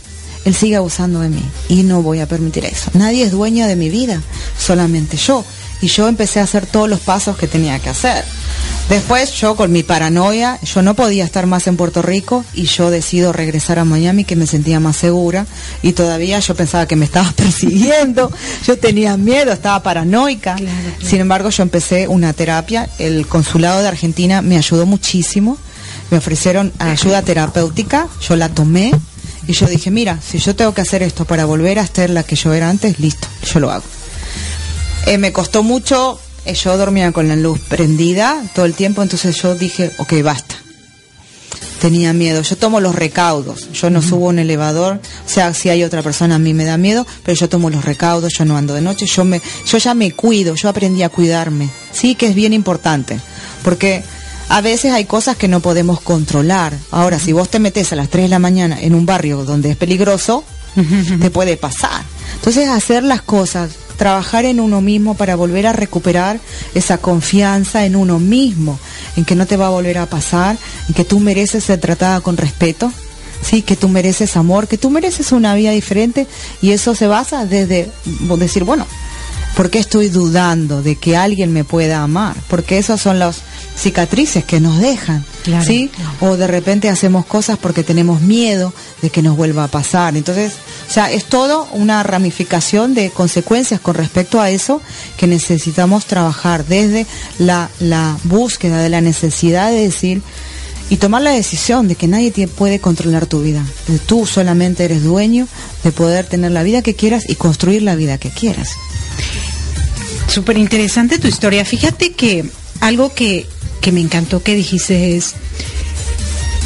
[0.46, 2.90] él sigue abusando de mí y no voy a permitir eso.
[2.94, 4.22] Nadie es dueño de mi vida,
[4.56, 5.44] solamente yo.
[5.82, 8.24] Y yo empecé a hacer todos los pasos que tenía que hacer.
[8.88, 12.90] Después yo con mi paranoia, yo no podía estar más en Puerto Rico y yo
[12.90, 15.46] decido regresar a Miami que me sentía más segura
[15.82, 18.30] y todavía yo pensaba que me estaba persiguiendo,
[18.64, 20.54] yo tenía miedo, estaba paranoica.
[21.02, 25.58] Sin embargo, yo empecé una terapia, el consulado de Argentina me ayudó muchísimo,
[26.12, 28.92] me ofrecieron ayuda terapéutica, yo la tomé
[29.48, 32.22] y yo dije, mira, si yo tengo que hacer esto para volver a ser la
[32.22, 33.84] que yo era antes, listo, yo lo hago.
[35.06, 39.36] Eh, me costó mucho, eh, yo dormía con la luz prendida todo el tiempo, entonces
[39.40, 40.54] yo dije, ok, basta.
[41.80, 42.42] tenía miedo.
[42.42, 46.36] Yo tomo los recaudos, yo no subo un elevador, o sea, si hay otra persona
[46.36, 49.06] a mí me da miedo, pero yo tomo los recaudos, yo no ando de noche,
[49.06, 51.68] yo me yo ya me cuido, yo aprendí a cuidarme.
[51.92, 53.20] Sí, que es bien importante,
[53.62, 54.02] porque
[54.48, 56.76] a veces hay cosas que no podemos controlar.
[56.90, 59.70] Ahora, si vos te metes a las 3 de la mañana en un barrio donde
[59.70, 60.44] es peligroso,
[61.20, 62.02] te puede pasar.
[62.34, 66.38] Entonces, hacer las cosas, trabajar en uno mismo para volver a recuperar
[66.74, 68.78] esa confianza en uno mismo,
[69.16, 70.56] en que no te va a volver a pasar,
[70.88, 72.92] en que tú mereces ser tratada con respeto,
[73.42, 76.26] sí, que tú mereces amor, que tú mereces una vida diferente
[76.62, 77.90] y eso se basa desde
[78.38, 78.86] decir, bueno,
[79.56, 82.36] ¿por qué estoy dudando de que alguien me pueda amar?
[82.48, 83.38] Porque esas son las
[83.76, 85.24] cicatrices que nos dejan,
[85.64, 85.90] ¿sí?
[86.20, 90.16] O de repente hacemos cosas porque tenemos miedo de que nos vuelva a pasar.
[90.16, 90.54] Entonces,
[90.88, 94.80] o sea, es todo una ramificación de consecuencias con respecto a eso
[95.16, 97.06] que necesitamos trabajar desde
[97.38, 100.22] la, la búsqueda de la necesidad de decir
[100.88, 103.64] y tomar la decisión de que nadie te puede controlar tu vida.
[104.06, 105.48] Tú solamente eres dueño
[105.84, 108.70] de poder tener la vida que quieras y construir la vida que quieras.
[110.28, 111.64] Súper interesante tu historia.
[111.64, 112.44] Fíjate que
[112.80, 113.46] algo que,
[113.86, 115.34] que me encantó que dijiste es,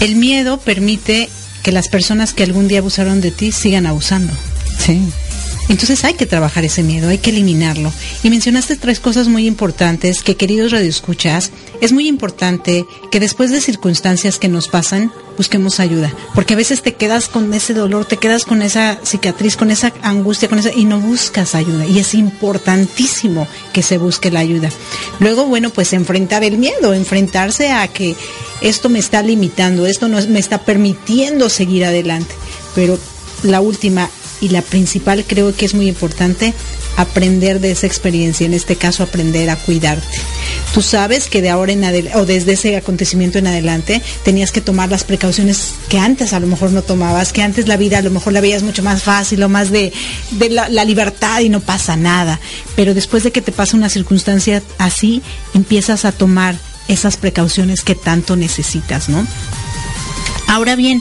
[0.00, 1.28] el miedo permite
[1.62, 4.32] que las personas que algún día abusaron de ti sigan abusando.
[4.78, 5.02] Sí.
[5.70, 7.92] Entonces hay que trabajar ese miedo, hay que eliminarlo.
[8.24, 13.60] Y mencionaste tres cosas muy importantes que, queridos radioescuchas, es muy importante que después de
[13.60, 16.12] circunstancias que nos pasan, busquemos ayuda.
[16.34, 19.92] Porque a veces te quedas con ese dolor, te quedas con esa cicatriz, con esa
[20.02, 21.86] angustia, con esa, y no buscas ayuda.
[21.86, 24.70] Y es importantísimo que se busque la ayuda.
[25.20, 28.16] Luego, bueno, pues enfrentar el miedo, enfrentarse a que
[28.60, 32.34] esto me está limitando, esto no me está permitiendo seguir adelante.
[32.74, 32.98] Pero
[33.44, 36.54] la última, y la principal creo que es muy importante
[36.96, 40.18] aprender de esa experiencia, en este caso aprender a cuidarte.
[40.74, 44.60] Tú sabes que de ahora en adelante, o desde ese acontecimiento en adelante, tenías que
[44.60, 48.02] tomar las precauciones que antes a lo mejor no tomabas, que antes la vida a
[48.02, 49.92] lo mejor la veías mucho más fácil o más de,
[50.50, 52.40] la, la libertad y no pasa nada.
[52.76, 55.22] Pero después de que te pasa una circunstancia así,
[55.54, 56.56] empiezas a tomar
[56.88, 59.26] esas precauciones que tanto necesitas, ¿no?
[60.48, 61.00] Ahora bien,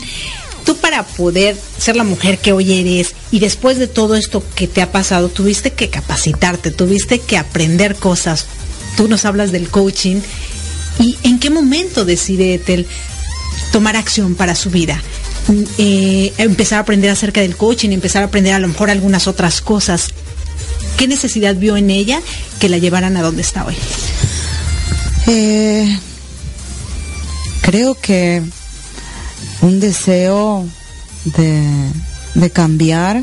[0.65, 4.67] tú para poder ser la mujer que hoy eres y después de todo esto que
[4.67, 8.45] te ha pasado, tuviste que capacitarte, tuviste que aprender cosas.
[8.98, 10.22] Tú nos hablas del coaching.
[11.00, 12.86] ¿Y en qué momento decide Ethel
[13.72, 15.02] tomar acción para su vida?
[15.78, 19.62] Eh, empezar a aprender acerca del coaching, empezar a aprender a lo mejor algunas otras
[19.62, 20.10] cosas.
[20.98, 22.22] ¿Qué necesidad vio en ella
[22.60, 23.76] que la llevaran a donde está hoy?
[25.28, 25.98] Eh,
[27.62, 28.43] creo que
[29.62, 30.65] un deseo
[31.26, 31.63] de,
[32.36, 33.22] de cambiar,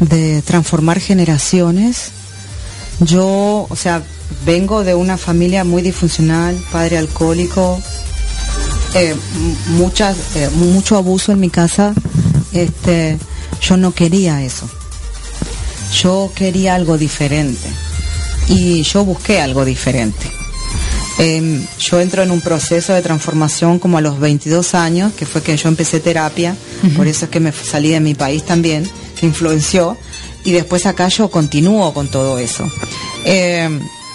[0.00, 2.10] de transformar generaciones.
[3.00, 4.02] Yo, o sea,
[4.44, 7.80] vengo de una familia muy disfuncional, padre alcohólico,
[8.94, 9.14] eh,
[9.68, 11.94] muchas, eh, mucho abuso en mi casa.
[12.52, 13.18] Este,
[13.60, 14.68] yo no quería eso.
[16.02, 17.68] Yo quería algo diferente.
[18.48, 20.41] Y yo busqué algo diferente.
[21.24, 25.40] Eh, yo entro en un proceso de transformación como a los 22 años, que fue
[25.40, 26.96] que yo empecé terapia, uh -huh.
[26.96, 29.96] por eso es que me salí de mi país también, que influenció,
[30.42, 32.68] y después acá yo continúo con todo eso.
[33.24, 33.70] Eh,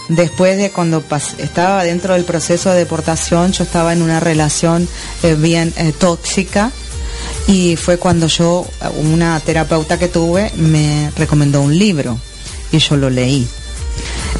[0.09, 1.01] después de cuando
[1.37, 4.85] estaba dentro del proceso de deportación, yo estaba en una relación
[5.23, 6.73] eh, bien eh, tóxica,
[7.47, 8.67] y fue cuando yo,
[8.97, 12.19] una terapeuta que tuve, me recomendó un libro,
[12.73, 13.47] y yo lo leí.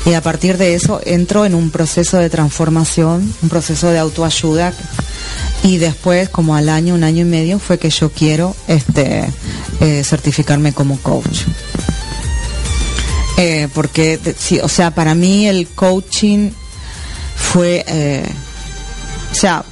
[0.06, 4.74] Y a partir de eso entro en un proceso de transformación, un proceso de autoayuda.
[5.64, 9.26] Y después, como al año, un año y medio, fue que yo quiero este,
[9.82, 11.42] eh, certificarme como coach.
[13.38, 16.52] Eh, porque, sí, o sea, para mí el coaching
[17.36, 18.26] fue, eh,
[19.32, 19.64] o sea,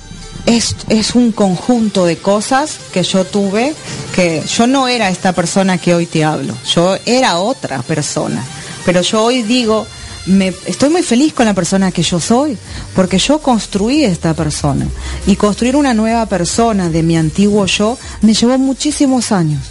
[0.45, 3.73] es, es un conjunto de cosas que yo tuve,
[4.13, 8.43] que yo no era esta persona que hoy te hablo, yo era otra persona.
[8.85, 9.87] Pero yo hoy digo,
[10.65, 12.57] estoy muy feliz con la persona que yo soy,
[12.95, 14.87] porque yo construí esta persona.
[15.27, 19.61] Y construir una nueva persona de mi antiguo yo me llevó muchísimos años.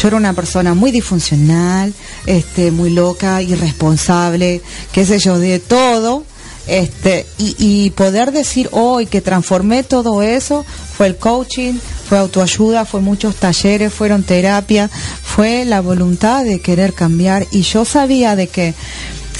[0.00, 1.92] Yo era una persona muy disfuncional,
[2.24, 6.24] este, muy loca, irresponsable, qué sé yo, de todo.
[6.66, 10.64] Este, y, y poder decir hoy que transformé todo eso
[10.96, 11.74] fue el coaching,
[12.08, 17.84] fue autoayuda, fue muchos talleres, fueron terapia, fue la voluntad de querer cambiar y yo
[17.84, 18.74] sabía de que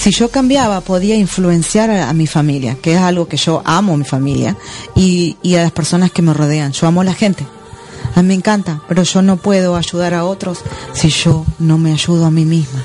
[0.02, 3.96] si yo cambiaba podía influenciar a, a, mi familia, que es algo que yo amo
[3.96, 4.56] mi familia
[4.96, 6.72] y, y, a las personas que me rodean.
[6.72, 7.46] Yo amo a la gente.
[8.16, 10.58] A mí me encanta, pero yo no puedo ayudar a otros
[10.92, 12.84] si yo no me ayudo a mí misma.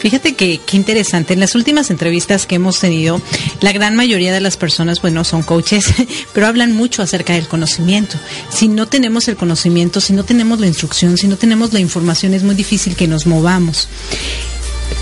[0.00, 1.32] Fíjate que qué interesante.
[1.32, 3.22] En las últimas entrevistas que hemos tenido,
[3.60, 5.84] la gran mayoría de las personas, bueno, son coaches,
[6.34, 8.18] pero hablan mucho acerca del conocimiento.
[8.50, 12.34] Si no tenemos el conocimiento, si no tenemos la instrucción, si no tenemos la información,
[12.34, 13.86] es muy difícil que nos movamos.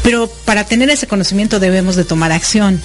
[0.03, 2.81] Pero para tener ese conocimiento debemos de tomar acción.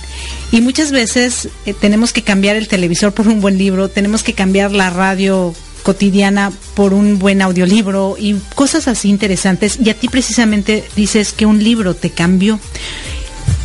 [0.52, 4.34] Y muchas veces eh, tenemos que cambiar el televisor por un buen libro, tenemos que
[4.34, 5.54] cambiar la radio
[5.84, 9.78] cotidiana por un buen audiolibro y cosas así interesantes.
[9.84, 12.60] Y a ti precisamente dices que un libro te cambió.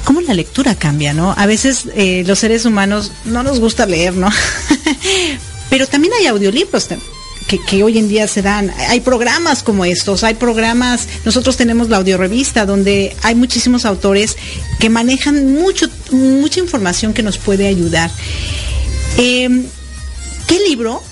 [0.05, 1.35] ¿Cómo la lectura cambia, no?
[1.37, 4.29] A veces eh, los seres humanos no nos gusta leer, ¿no?
[5.71, 6.89] Pero también hay audiolibros
[7.59, 8.73] que, hoy en día se dan.
[8.89, 14.37] Hay programas como estos, hay programas, nosotros tenemos la audiorevista donde hay muchísimos autores
[14.79, 18.11] que manejan mucho, mucha información que nos puede ayudar.
[19.17, 19.65] Eh,
[20.47, 21.03] ¿Qué libro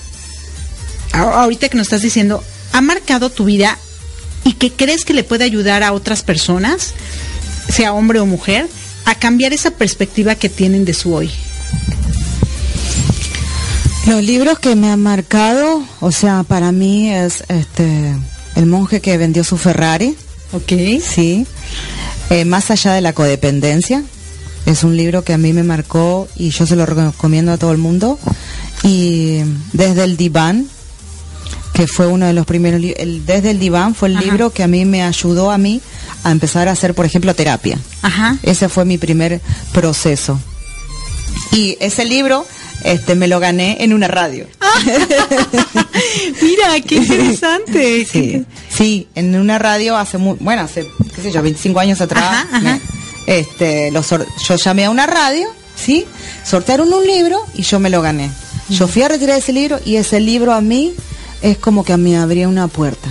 [1.13, 3.79] ahorita que nos estás diciendo, ha marcado tu vida
[4.45, 6.95] y que crees que le puede ayudar a otras personas,
[7.69, 8.69] sea hombre o mujer,
[9.05, 11.31] a cambiar esa perspectiva que tienen de su hoy?
[14.09, 18.17] Los libros que me han marcado, o sea, para mí es este
[18.57, 20.17] El monje que vendió su Ferrari.
[20.53, 20.73] Ok.
[21.03, 21.47] Sí.
[22.31, 24.03] Eh, más allá de la codependencia.
[24.65, 27.71] Es un libro que a mí me marcó y yo se lo recomiendo a todo
[27.73, 28.19] el mundo.
[28.83, 29.41] Y
[29.75, 30.67] desde el diván,
[31.75, 34.67] que fue uno de los primeros el, desde el diván fue el libro que a
[34.67, 35.81] mí me ayudó a mí
[36.25, 38.37] a empezar a hacer por ejemplo terapia Ajá.
[38.43, 39.41] ese fue mi primer
[39.73, 40.41] proceso
[41.53, 42.45] y ese libro
[42.85, 44.47] este me lo gané en una radio.
[46.43, 48.07] Mira qué interesante.
[48.11, 52.47] Sí, sí en una radio hace muy bueno hace qué sé yo 25 años atrás
[53.27, 56.07] este yo llamé a una radio sí
[56.45, 58.31] sortearon un libro y yo me lo gané.
[58.69, 60.93] Yo fui a retirar ese libro y ese libro a mí
[61.41, 63.09] es como que a mí abría una puerta.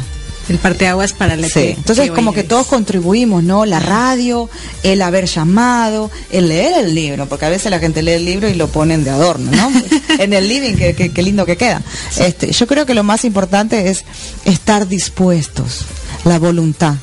[0.50, 1.76] El parteaguas para la sí.
[1.78, 3.66] Entonces, como que todos contribuimos, ¿no?
[3.66, 4.50] La radio,
[4.84, 8.48] el haber llamado, el leer el libro, porque a veces la gente lee el libro
[8.48, 9.72] y lo ponen de adorno, ¿no?
[10.20, 11.82] en el living, qué lindo que queda.
[12.18, 14.06] Este, yo creo que lo más importante es
[14.46, 15.86] estar dispuestos,
[16.24, 16.96] la voluntad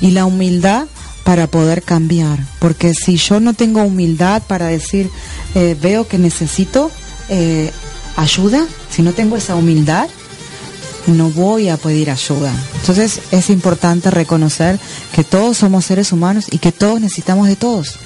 [0.00, 0.86] y la humildad
[1.24, 2.38] para poder cambiar.
[2.58, 5.10] Porque si yo no tengo humildad para decir,
[5.54, 6.90] eh, veo que necesito
[7.28, 7.70] eh,
[8.16, 10.08] ayuda, si no tengo esa humildad,
[11.08, 12.52] no voy a pedir ayuda.
[12.80, 14.78] Entonces es importante reconocer
[15.14, 17.98] que todos somos seres humanos y que todos necesitamos de todos.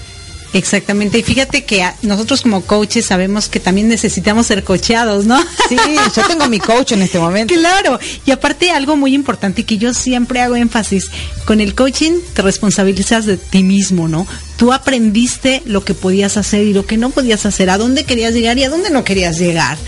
[0.54, 5.40] Exactamente, y fíjate que nosotros como coaches sabemos que también necesitamos ser cocheados, ¿no?
[5.68, 5.76] Sí,
[6.14, 7.54] yo tengo mi coach en este momento.
[7.54, 11.10] Claro, y aparte algo muy importante que yo siempre hago énfasis,
[11.46, 14.26] con el coaching te responsabilizas de ti mismo, ¿no?
[14.58, 18.34] Tú aprendiste lo que podías hacer y lo que no podías hacer, a dónde querías
[18.34, 19.78] llegar y a dónde no querías llegar.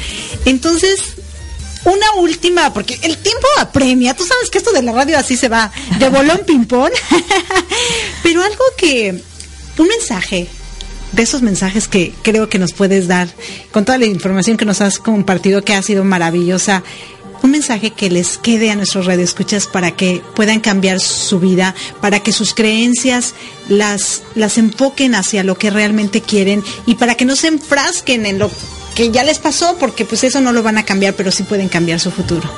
[0.47, 1.14] Entonces,
[1.85, 4.15] una última, porque el tiempo apremia.
[4.15, 6.93] Tú sabes que esto de la radio así se va de bolón ping-pong.
[8.23, 9.23] Pero algo que.
[9.77, 10.49] Un mensaje
[11.13, 13.29] de esos mensajes que creo que nos puedes dar
[13.73, 16.83] con toda la información que nos has compartido, que ha sido maravillosa.
[17.43, 22.21] Un mensaje que les quede a nuestros radioescuchas para que puedan cambiar su vida, para
[22.21, 23.35] que sus creencias
[23.69, 28.39] las, las enfoquen hacia lo que realmente quieren y para que no se enfrasquen en
[28.39, 28.51] lo
[28.95, 31.69] que ya les pasó, porque pues eso no lo van a cambiar, pero sí pueden
[31.69, 32.49] cambiar su futuro.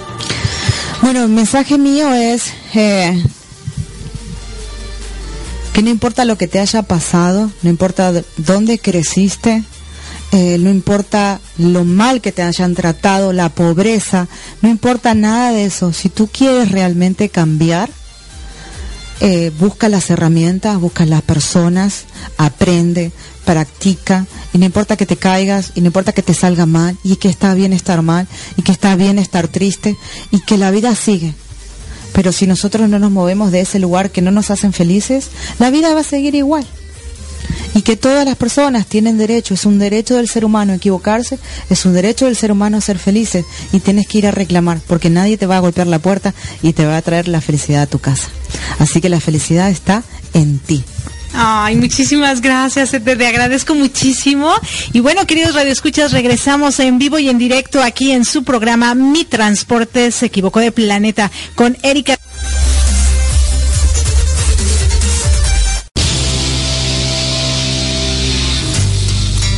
[1.03, 3.22] Bueno, el mensaje mío es eh,
[5.72, 9.62] que no importa lo que te haya pasado, no importa dónde creciste,
[10.32, 14.26] eh, no importa lo mal que te hayan tratado, la pobreza,
[14.62, 15.93] no importa nada de eso.
[15.93, 17.91] Si tú quieres realmente cambiar,
[19.21, 22.05] eh, busca las herramientas, busca las personas,
[22.37, 23.12] aprende,
[23.45, 27.17] practica, y no importa que te caigas, y no importa que te salga mal, y
[27.17, 29.97] que está bien estar mal, y que está bien estar triste,
[30.31, 31.35] y que la vida sigue.
[32.12, 35.71] Pero si nosotros no nos movemos de ese lugar que no nos hacen felices, la
[35.71, 36.67] vida va a seguir igual
[37.75, 41.39] y que todas las personas tienen derecho, es un derecho del ser humano equivocarse,
[41.71, 45.11] es un derecho del ser humano ser felices y tienes que ir a reclamar porque
[45.11, 47.87] nadie te va a golpear la puerta y te va a traer la felicidad a
[47.87, 48.29] tu casa.
[48.79, 50.85] Así que la felicidad está en ti.
[51.39, 54.55] Ay, muchísimas gracias, te, te, agradezco muchísimo.
[54.93, 59.25] Y bueno, queridos radioescuchas, regresamos en vivo y en directo aquí en su programa Mi
[59.25, 62.17] Transporte se equivocó de planeta con Erika.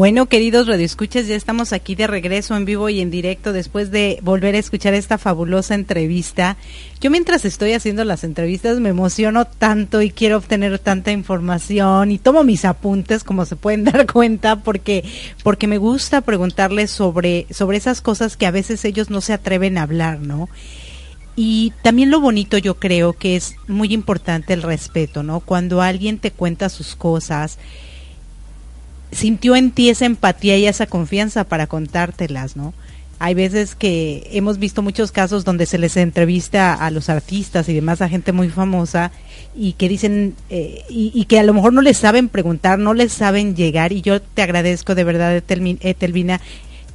[0.00, 4.18] Bueno, queridos radioescuchas, ya estamos aquí de regreso en vivo y en directo después de
[4.22, 6.56] volver a escuchar esta fabulosa entrevista.
[7.02, 12.16] Yo mientras estoy haciendo las entrevistas me emociono tanto y quiero obtener tanta información y
[12.16, 15.04] tomo mis apuntes, como se pueden dar cuenta, porque
[15.44, 19.76] porque me gusta preguntarles sobre sobre esas cosas que a veces ellos no se atreven
[19.76, 20.48] a hablar, ¿no?
[21.36, 25.40] Y también lo bonito yo creo que es muy importante el respeto, ¿no?
[25.40, 27.58] Cuando alguien te cuenta sus cosas,
[29.12, 32.74] sintió en ti esa empatía y esa confianza para contártelas, ¿no?
[33.18, 37.74] Hay veces que hemos visto muchos casos donde se les entrevista a los artistas y
[37.74, 39.12] demás, a gente muy famosa,
[39.54, 43.12] y que dicen, eh, y, que a lo mejor no les saben preguntar, no les
[43.12, 46.40] saben llegar, y yo te agradezco de verdad, Etelvina,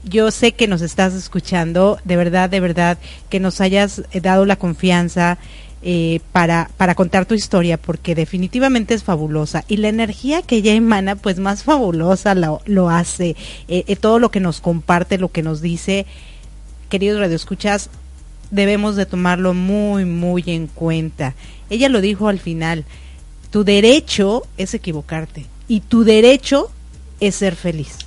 [0.04, 2.98] yo sé que nos estás escuchando, de verdad, de verdad,
[3.30, 5.38] que nos hayas dado la confianza,
[5.88, 9.64] eh, para, para contar tu historia, porque definitivamente es fabulosa.
[9.68, 13.36] Y la energía que ella emana, pues más fabulosa lo, lo hace.
[13.68, 16.08] Eh, eh, todo lo que nos comparte, lo que nos dice,
[16.90, 17.92] queridos radioescuchas,
[18.50, 21.36] debemos de tomarlo muy, muy en cuenta.
[21.70, 22.84] Ella lo dijo al final,
[23.52, 26.72] tu derecho es equivocarte y tu derecho
[27.20, 28.00] es ser feliz.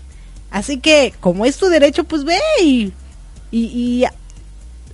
[0.50, 2.92] Así que, como es tu derecho, pues ve y,
[3.52, 4.04] y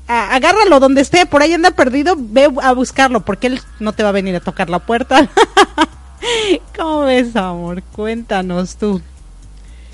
[0.06, 4.10] agárralo donde esté, por ahí anda perdido, ve a buscarlo, porque él no te va
[4.10, 5.30] a venir a tocar la puerta.
[6.76, 7.82] ¿Cómo ves, amor?
[7.82, 9.00] Cuéntanos tú.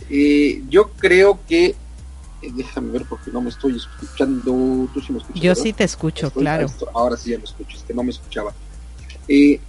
[0.08, 5.18] Eh, yo creo que, eh, déjame ver porque no me estoy escuchando, tú sí me
[5.18, 5.42] escuchas.
[5.42, 6.66] Yo sí te escucho, claro.
[6.94, 8.52] ahora sí ya me escucho, es que no me escuchaba.
[9.28, 9.61] Eh,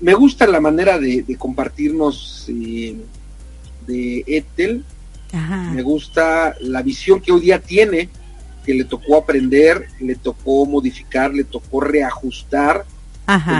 [0.00, 4.84] me gusta la manera de, de compartirnos de Ethel
[5.32, 8.08] me gusta la visión que hoy día tiene,
[8.64, 12.84] que le tocó aprender, le tocó modificar, le tocó reajustar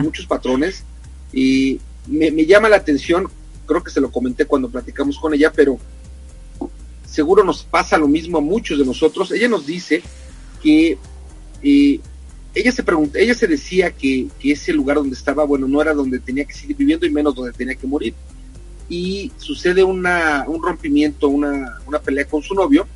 [0.03, 0.85] muchos patrones.
[1.33, 3.29] Y me, llama la atención,
[3.67, 5.79] creo que se lo comenté cuando platicamos con ella, pero
[7.07, 9.31] seguro nos pasa lo mismo a muchos de nosotros.
[9.33, 10.03] Ella nos dice
[10.63, 10.99] que
[11.63, 12.01] eh,
[12.55, 15.93] ella se pregunta, ella se decía que, que, ese lugar donde estaba, bueno, no era
[15.93, 18.15] donde tenía que seguir viviendo y menos donde tenía que morir
[18.89, 20.05] y sucede un
[20.63, 22.87] rompimiento, una, una pelea con su novio,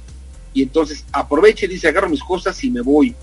[0.52, 3.14] y entonces aprovecha y dice, agarro mis cosas y me voy.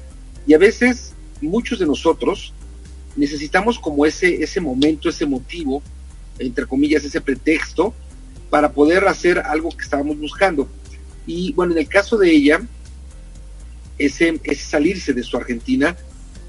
[0.46, 2.54] Y a veces muchos de nosotros
[3.16, 5.82] necesitamos como ese, ese momento, ese motivo,
[6.40, 7.94] entre comillas, ese pretexto,
[8.50, 10.70] para poder hacer algo que estábamos buscando.
[11.26, 12.62] Y bueno, en el caso de ella,
[13.98, 15.98] ese, ese salirse de su Argentina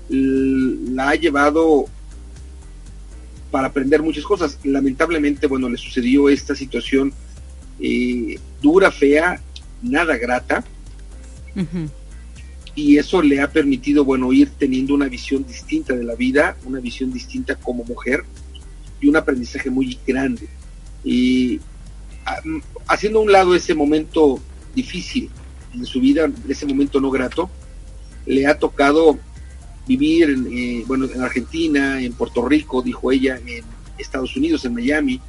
[0.08, 1.86] la ha llevado
[3.50, 4.58] para aprender muchas cosas.
[4.64, 7.12] Lamentablemente, bueno, le sucedió esta situación
[7.80, 9.40] eh, dura, fea,
[9.82, 10.64] nada grata.
[12.74, 16.78] Y eso le ha permitido, bueno, ir teniendo una visión distinta de la vida, una
[16.78, 18.24] visión distinta como mujer
[19.00, 20.48] y un aprendizaje muy grande.
[21.02, 21.60] Y
[22.86, 24.40] haciendo a un lado ese momento
[24.74, 25.30] difícil
[25.74, 27.50] en su vida, ese momento no grato,
[28.26, 29.18] le ha tocado
[29.88, 33.64] vivir en, eh, bueno, en Argentina, en Puerto Rico, dijo ella, en
[33.96, 35.20] Estados Unidos, en Miami.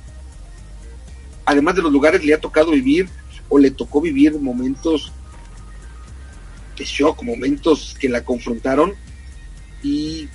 [1.46, 3.10] Además de los lugares, le ha tocado vivir
[3.48, 5.12] o le tocó vivir momentos
[6.78, 8.94] de shock, momentos que la confrontaron.
[9.82, 10.28] Y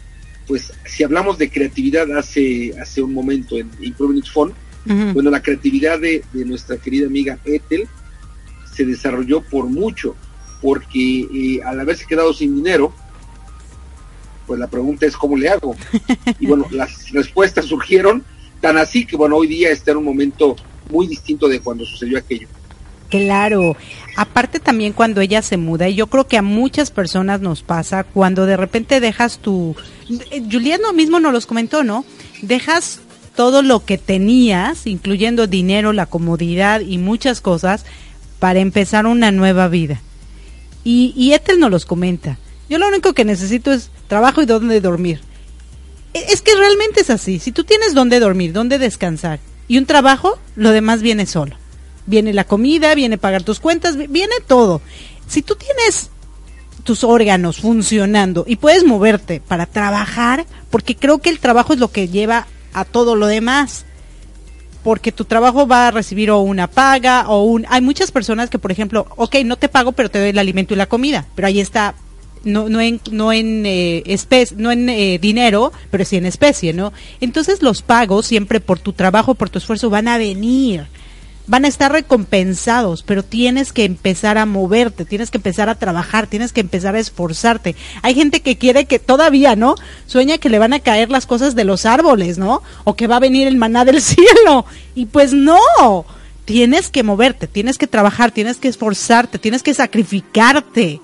[0.49, 4.55] pues si hablamos de creatividad hace, hace un momento en Improving Phone,
[4.87, 7.89] bueno, la creatividad de, de, nuestra querida amiga Ethel
[8.71, 10.15] se desarrolló por mucho,
[10.61, 12.93] porque eh, al haberse quedado sin dinero,
[14.47, 15.77] pues la pregunta es cómo le hago.
[16.39, 18.25] Y bueno, las respuestas surgieron
[18.61, 20.57] tan así que bueno, hoy día está en un momento
[20.91, 22.49] muy distinto de cuando sucedió aquello.
[23.11, 23.77] Claro,
[24.17, 28.03] aparte también cuando ella se muda, y yo creo que a muchas personas nos pasa
[28.03, 29.77] cuando de repente dejas tu,
[30.31, 32.05] eh, Juliano mismo nos los comentó, ¿no?
[32.43, 33.01] Dejas
[33.37, 37.85] todo lo que tenías, incluyendo dinero, la comodidad y muchas cosas,
[38.39, 40.01] para empezar una nueva vida.
[40.83, 42.39] Y, y Ethel nos los comenta.
[42.69, 45.21] Yo lo único que necesito es trabajo y dónde dormir.
[46.15, 47.39] E, es que realmente es así.
[47.39, 51.57] Si tú tienes dónde dormir, dónde descansar y un trabajo, lo demás viene solo.
[52.07, 54.81] Viene la comida, viene pagar tus cuentas, viene todo.
[55.27, 56.11] Si tú tienes
[56.85, 61.91] tus órganos funcionando y puedes moverte para trabajar, porque creo que el trabajo es lo
[61.91, 63.87] que lleva a todo lo demás.
[64.83, 67.65] Porque tu trabajo va a recibir o una paga o un...
[67.71, 70.75] Hay muchas personas que, por ejemplo, ok, no te pago, pero te doy el alimento
[70.75, 71.95] y la comida, pero ahí está
[72.45, 74.19] no, no en, no en, eh,
[74.57, 76.93] no en eh, dinero, pero sí en especie, ¿no?
[77.21, 80.87] Entonces los pagos siempre por tu trabajo, por tu esfuerzo van a venir.
[81.47, 86.27] van a estar recompensados, pero tienes que empezar a moverte, tienes que empezar a trabajar,
[86.27, 87.77] tienes que empezar a esforzarte.
[88.01, 89.75] Hay gente que quiere que todavía, ¿no?
[90.07, 92.63] Sueña que le van a caer las cosas de los árboles, ¿no?
[92.85, 94.65] O que va a venir el maná del cielo.
[94.95, 96.07] Y pues no,
[96.45, 101.01] tienes que moverte, tienes que trabajar, tienes que esforzarte, tienes que sacrificarte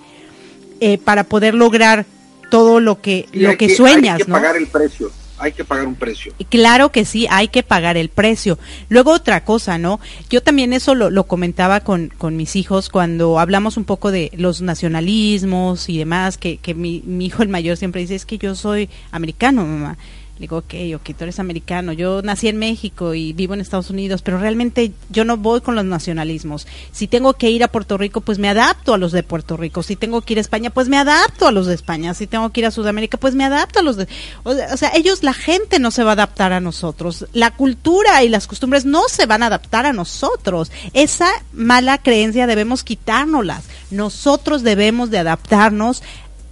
[0.81, 2.07] eh, para poder lograr
[2.51, 5.11] todo lo que, lo que, sueñas, hay que pagar el precio
[5.41, 6.35] hay que pagar un precio.
[6.51, 8.59] Claro que sí, hay que pagar el precio.
[8.89, 9.99] Luego otra cosa, ¿no?
[10.29, 14.31] Yo también eso lo, lo comentaba con, con, mis hijos cuando hablamos un poco de
[14.37, 18.37] los nacionalismos y demás, que, que mi, mi hijo el mayor siempre dice, es que
[18.37, 19.97] yo soy americano, mamá
[20.41, 24.23] digo, ok, ok, tú eres americano, yo nací en México y vivo en Estados Unidos,
[24.23, 26.67] pero realmente yo no voy con los nacionalismos.
[26.93, 29.83] Si tengo que ir a Puerto Rico, pues me adapto a los de Puerto Rico.
[29.83, 32.15] Si tengo que ir a España, pues me adapto a los de España.
[32.15, 34.09] Si tengo que ir a Sudamérica, pues me adapto a los de...
[34.45, 37.27] O sea, ellos, la gente no se va a adaptar a nosotros.
[37.35, 40.73] La cultura y las costumbres no se van a adaptar a nosotros.
[40.95, 43.65] Esa mala creencia debemos quitárnoslas.
[43.91, 46.03] Nosotros debemos de adaptarnos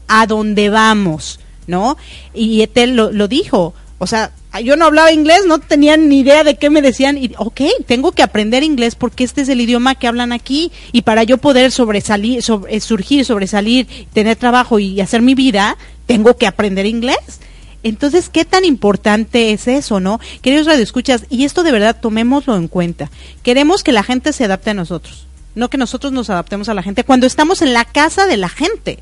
[0.09, 1.97] a donde vamos ¿no?
[2.35, 4.33] Y Etel lo, lo dijo, o sea,
[4.65, 8.13] yo no hablaba inglés, no tenía ni idea de qué me decían y ok, tengo
[8.13, 11.71] que aprender inglés porque este es el idioma que hablan aquí y para yo poder
[11.71, 17.41] sobresalir, sobre, eh, surgir, sobresalir, tener trabajo y hacer mi vida, tengo que aprender inglés.
[17.83, 20.19] Entonces, ¿qué tan importante es eso, no?
[20.43, 23.11] Queridos radioescuchas, y esto de verdad tomémoslo en cuenta.
[23.43, 26.83] Queremos que la gente se adapte a nosotros, no que nosotros nos adaptemos a la
[26.83, 28.99] gente cuando estamos en la casa de la gente.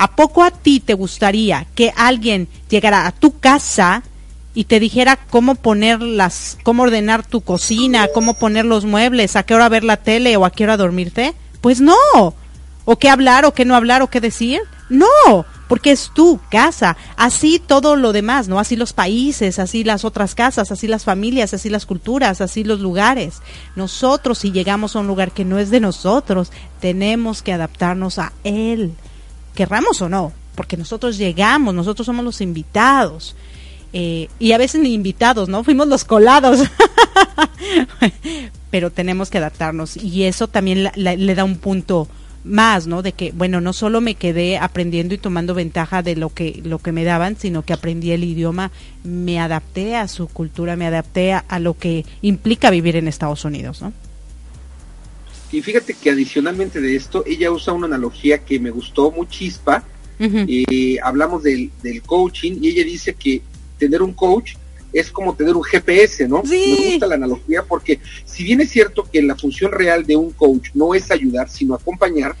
[0.00, 4.02] ¿A poco a ti te gustaría que alguien llegara a tu casa
[4.54, 9.42] y te dijera cómo poner las, cómo ordenar tu cocina, cómo poner los muebles, a
[9.42, 11.34] qué hora ver la tele o a qué hora dormirte?
[11.60, 11.92] Pues no.
[12.86, 14.62] ¿O qué hablar o qué no hablar o qué decir?
[14.88, 16.96] No, porque es tu casa.
[17.18, 18.58] Así todo lo demás, ¿no?
[18.58, 22.80] Así los países, así las otras casas, así las familias, así las culturas, así los
[22.80, 23.42] lugares.
[23.76, 28.32] Nosotros, si llegamos a un lugar que no es de nosotros, tenemos que adaptarnos a
[28.44, 28.94] él
[29.54, 33.34] querramos o no, porque nosotros llegamos, nosotros somos los invitados.
[33.92, 35.64] Eh, y a veces ni invitados, ¿no?
[35.64, 36.60] Fuimos los colados.
[38.70, 42.06] Pero tenemos que adaptarnos y eso también le da un punto
[42.44, 43.02] más, ¿no?
[43.02, 46.78] De que, bueno, no solo me quedé aprendiendo y tomando ventaja de lo que, lo
[46.78, 48.70] que me daban, sino que aprendí el idioma,
[49.04, 53.44] me adapté a su cultura, me adapté a, a lo que implica vivir en Estados
[53.44, 53.92] Unidos, ¿no?
[55.52, 59.84] Y fíjate que adicionalmente de esto, ella usa una analogía que me gustó muy chispa.
[60.22, 63.40] Eh, hablamos del, del, coaching y ella dice que
[63.78, 64.52] tener un coach
[64.92, 66.42] es como tener un GPS, ¿no?
[66.42, 70.32] Me gusta la analogía porque si bien es cierto que la función real de un
[70.32, 72.36] coach no es ayudar, sino acompañar,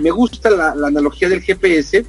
[0.00, 2.04] me gusta la, la analogía del GPS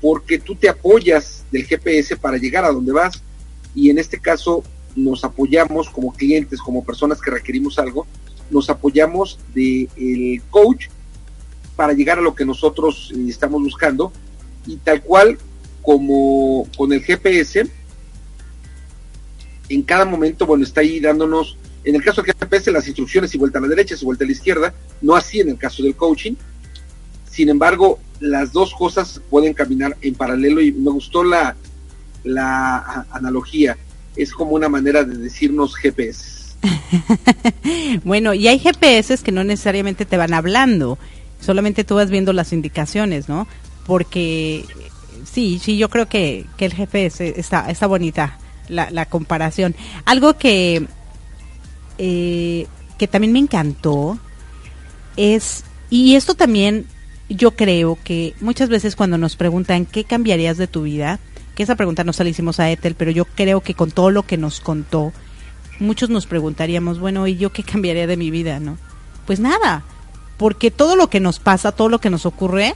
[0.00, 3.20] porque tú te apoyas del GPS para llegar a donde vas
[3.74, 4.62] y en este caso
[4.94, 8.06] nos apoyamos como clientes, como personas que requerimos algo,
[8.50, 10.86] nos apoyamos del el coach
[11.76, 14.12] para llegar a lo que nosotros eh, estamos buscando.
[14.66, 15.38] Y tal cual
[15.82, 17.66] como con el GPS
[19.70, 23.38] en cada momento bueno está ahí dándonos en el caso del GPS las instrucciones y
[23.38, 25.96] vuelta a la derecha y vuelta a la izquierda no así en el caso del
[25.96, 26.34] coaching.
[27.30, 31.56] Sin embargo las dos cosas pueden caminar en paralelo y me gustó la
[32.24, 33.78] la analogía.
[34.16, 36.39] Es como una manera de decirnos GPS
[38.04, 40.98] bueno, y hay GPS que no necesariamente te van hablando,
[41.40, 43.46] solamente tú vas viendo las indicaciones, ¿no?
[43.86, 44.64] Porque
[45.24, 48.38] sí, sí, yo creo que, que el GPS está, está bonita
[48.68, 49.74] la, comparación.
[50.04, 50.86] Algo que,
[51.98, 52.66] eh,
[52.98, 54.18] que también me encantó
[55.16, 56.86] es, y esto también
[57.28, 61.18] yo creo que muchas veces cuando nos preguntan qué cambiarías de tu vida,
[61.54, 64.10] que esa pregunta no se la hicimos a Ethel, pero yo creo que con todo
[64.10, 65.12] lo que nos contó,
[65.80, 68.78] muchos nos preguntaríamos, bueno, ¿y yo qué cambiaría de mi vida, no?
[69.26, 69.84] Pues nada,
[70.36, 72.74] porque todo lo que nos pasa, todo lo que nos ocurre,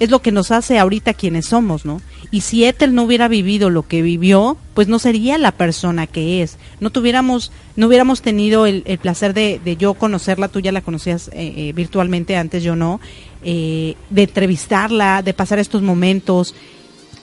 [0.00, 2.00] es lo que nos hace ahorita quienes somos, ¿no?
[2.30, 6.42] Y si Ethel no hubiera vivido lo que vivió, pues no sería la persona que
[6.42, 6.58] es.
[6.80, 11.28] No tuviéramos, no hubiéramos tenido el, placer de, de, yo conocerla, tú ya la conocías
[11.28, 13.00] eh, eh, virtualmente, antes yo no,
[13.44, 16.56] eh, de entrevistarla, de pasar estos momentos,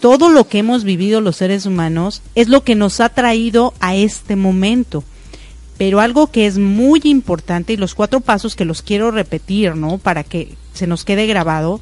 [0.01, 3.95] todo lo que hemos vivido los seres humanos es lo que nos ha traído a
[3.95, 5.03] este momento.
[5.77, 9.99] Pero algo que es muy importante y los cuatro pasos que los quiero repetir, ¿no?
[9.99, 11.81] Para que se nos quede grabado,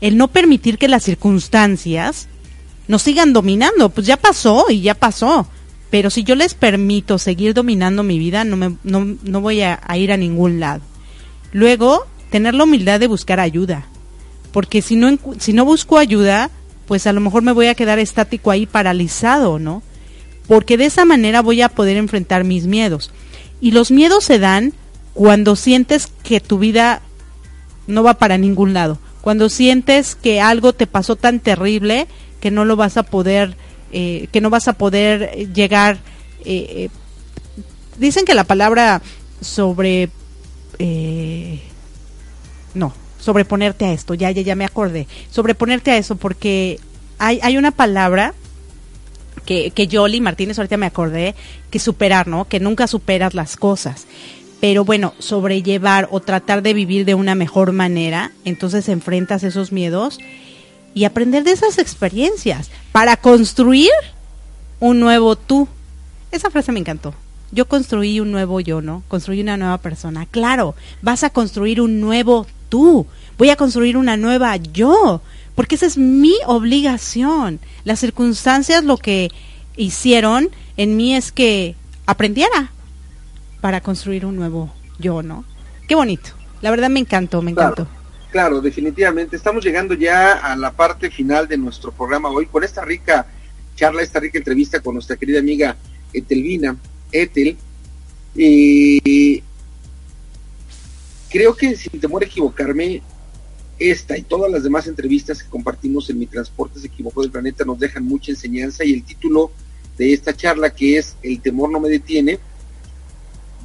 [0.00, 2.28] el no permitir que las circunstancias
[2.88, 5.46] nos sigan dominando, pues ya pasó y ya pasó.
[5.90, 9.80] Pero si yo les permito seguir dominando mi vida, no, me, no, no voy a,
[9.96, 10.82] ir a ningún lado.
[11.52, 13.86] Luego, tener la humildad de buscar ayuda.
[14.52, 16.50] Porque si no, si no busco ayuda,
[16.90, 19.80] pues a lo mejor me voy a quedar estático ahí paralizado, ¿no?
[20.48, 23.12] Porque de esa manera voy a poder enfrentar mis miedos.
[23.60, 24.72] Y los miedos se dan
[25.14, 27.00] cuando sientes que tu vida
[27.86, 32.08] no va para ningún lado, cuando sientes que algo te pasó tan terrible
[32.40, 33.56] que no lo vas a poder,
[33.92, 35.98] eh, que no vas a poder llegar.
[36.44, 36.88] Eh, eh,
[38.00, 39.00] dicen que la palabra
[39.40, 40.10] sobre,
[42.74, 46.80] no, sobreponerte a esto, ya, ya, ya me acordé, sobreponerte a eso porque
[47.18, 48.34] hay, hay una palabra
[49.44, 51.34] que, que Yoli Martínez ahorita me acordé,
[51.70, 52.46] que superar, ¿no?
[52.46, 54.06] Que nunca superas las cosas
[54.60, 60.18] pero bueno, sobrellevar o tratar de vivir de una mejor manera, entonces enfrentas esos miedos
[60.94, 63.90] y aprender de esas experiencias para construir
[64.78, 65.66] un nuevo tú.
[66.30, 67.14] Esa frase me encantó.
[67.52, 69.02] Yo construí un nuevo yo, ¿no?
[69.08, 70.26] Construí una nueva persona.
[70.26, 73.06] Claro, vas a construir un nuevo tú.
[73.38, 75.22] Voy a construir una nueva yo,
[75.54, 77.58] porque esa es mi obligación.
[77.84, 79.30] Las circunstancias lo que
[79.76, 81.74] hicieron en mí es que
[82.06, 82.70] aprendiera,
[83.60, 85.44] para construir un nuevo yo, ¿no?
[85.88, 86.30] Qué bonito.
[86.62, 87.86] La verdad me encantó, me encantó.
[88.30, 89.36] Claro, definitivamente.
[89.36, 93.26] Estamos llegando ya a la parte final de nuestro programa hoy con esta rica
[93.74, 95.76] charla, esta rica entrevista con nuestra querida amiga
[96.12, 96.76] Etelvina,
[97.12, 97.56] Etel.
[98.34, 99.42] Y
[101.30, 103.02] creo que sin temor a equivocarme,
[103.80, 107.64] esta y todas las demás entrevistas que compartimos en Mi Transporte se equivocó del planeta
[107.64, 109.50] nos dejan mucha enseñanza y el título
[109.96, 112.38] de esta charla que es El temor no me detiene,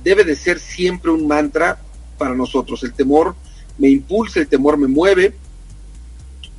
[0.03, 1.81] debe de ser siempre un mantra
[2.17, 2.83] para nosotros.
[2.83, 3.35] El temor
[3.77, 5.33] me impulsa, el temor me mueve,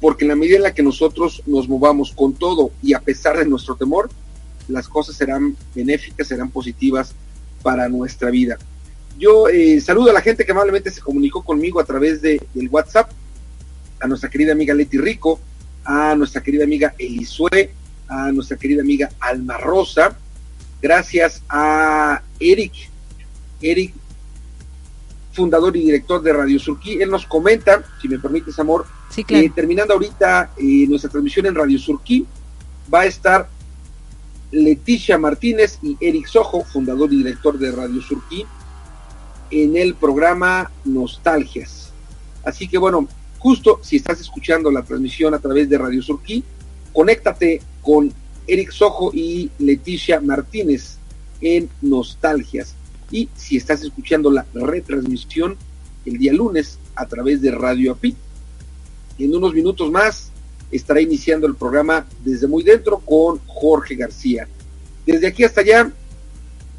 [0.01, 3.39] porque en la medida en la que nosotros nos movamos con todo y a pesar
[3.39, 4.11] de nuestro temor,
[4.69, 7.15] las cosas serán benéficas, serán positivas
[7.63, 8.59] para nuestra vida.
[9.19, 12.69] Yo eh, saludo a la gente que amablemente se comunicó conmigo a través de, del
[12.69, 13.11] WhatsApp,
[14.01, 15.41] a nuestra querida amiga Leti Rico,
[15.85, 17.71] a nuestra querida amiga Elisue,
[18.09, 20.17] a nuestra querida amiga Alma Rosa,
[20.83, 22.91] gracias a Eric
[23.61, 23.95] Eric,
[25.33, 27.01] fundador y director de Radio Surquí.
[27.01, 28.87] Él nos comenta, si me permites, amor,
[29.27, 32.27] que terminando ahorita eh, nuestra transmisión en Radio Surquí,
[32.93, 33.49] va a estar
[34.57, 38.47] Leticia Martínez y Eric Sojo, fundador y director de Radio Surquí,
[39.51, 41.93] en el programa Nostalgias.
[42.43, 43.07] Así que bueno,
[43.39, 46.43] justo si estás escuchando la transmisión a través de Radio Surquí,
[46.95, 48.11] conéctate con
[48.47, 50.97] Eric Sojo y Leticia Martínez
[51.43, 52.75] en Nostalgias.
[53.11, 55.59] Y si estás escuchando la retransmisión
[56.07, 58.17] el día lunes a través de Radio API,
[59.19, 60.33] en unos minutos más
[60.71, 64.49] estará iniciando el programa desde muy dentro con Jorge García.
[65.07, 65.91] Desde aquí hasta allá,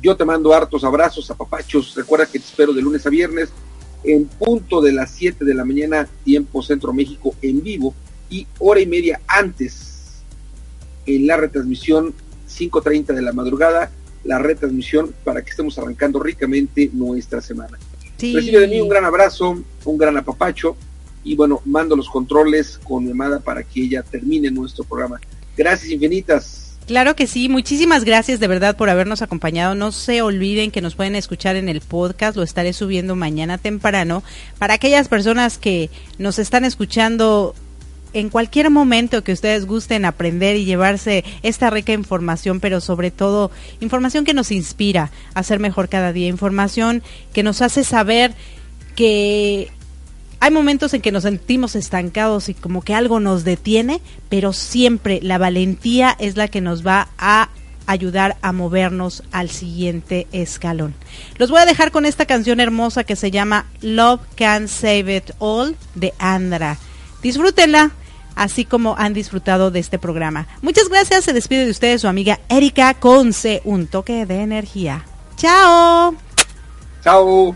[0.01, 1.95] yo te mando hartos abrazos, a papachos.
[1.95, 3.49] Recuerda que te espero de lunes a viernes
[4.03, 7.93] en punto de las 7 de la mañana, tiempo Centro México en vivo,
[8.29, 10.21] y hora y media antes
[11.05, 12.13] en la retransmisión
[12.47, 13.91] 5.30 de la madrugada
[14.27, 17.79] la retransmisión para que estemos arrancando ricamente nuestra semana.
[18.19, 20.75] Recibe de mí un gran abrazo, un gran apapacho
[21.27, 25.19] y bueno, mando los controles con mi amada para que ella termine nuestro programa.
[25.57, 26.77] Gracias infinitas.
[26.87, 29.75] Claro que sí, muchísimas gracias de verdad por habernos acompañado.
[29.75, 34.23] No se olviden que nos pueden escuchar en el podcast, lo estaré subiendo mañana temprano.
[34.57, 37.53] Para aquellas personas que nos están escuchando
[38.13, 43.51] en cualquier momento que ustedes gusten aprender y llevarse esta rica información, pero sobre todo
[43.81, 47.03] información que nos inspira a ser mejor cada día, información
[47.33, 48.33] que nos hace saber
[48.95, 49.71] que
[50.39, 55.19] hay momentos en que nos sentimos estancados y como que algo nos detiene, pero siempre
[55.21, 57.49] la valentía es la que nos va a
[57.87, 60.93] ayudar a movernos al siguiente escalón.
[61.37, 65.31] Los voy a dejar con esta canción hermosa que se llama Love Can Save It
[65.39, 66.77] All de Andra.
[67.23, 67.91] Disfrútenla,
[68.35, 70.47] así como han disfrutado de este programa.
[70.61, 75.05] Muchas gracias, se despide de ustedes su amiga Erika Conce, un toque de energía.
[75.37, 76.13] Chao.
[77.03, 77.55] Chao.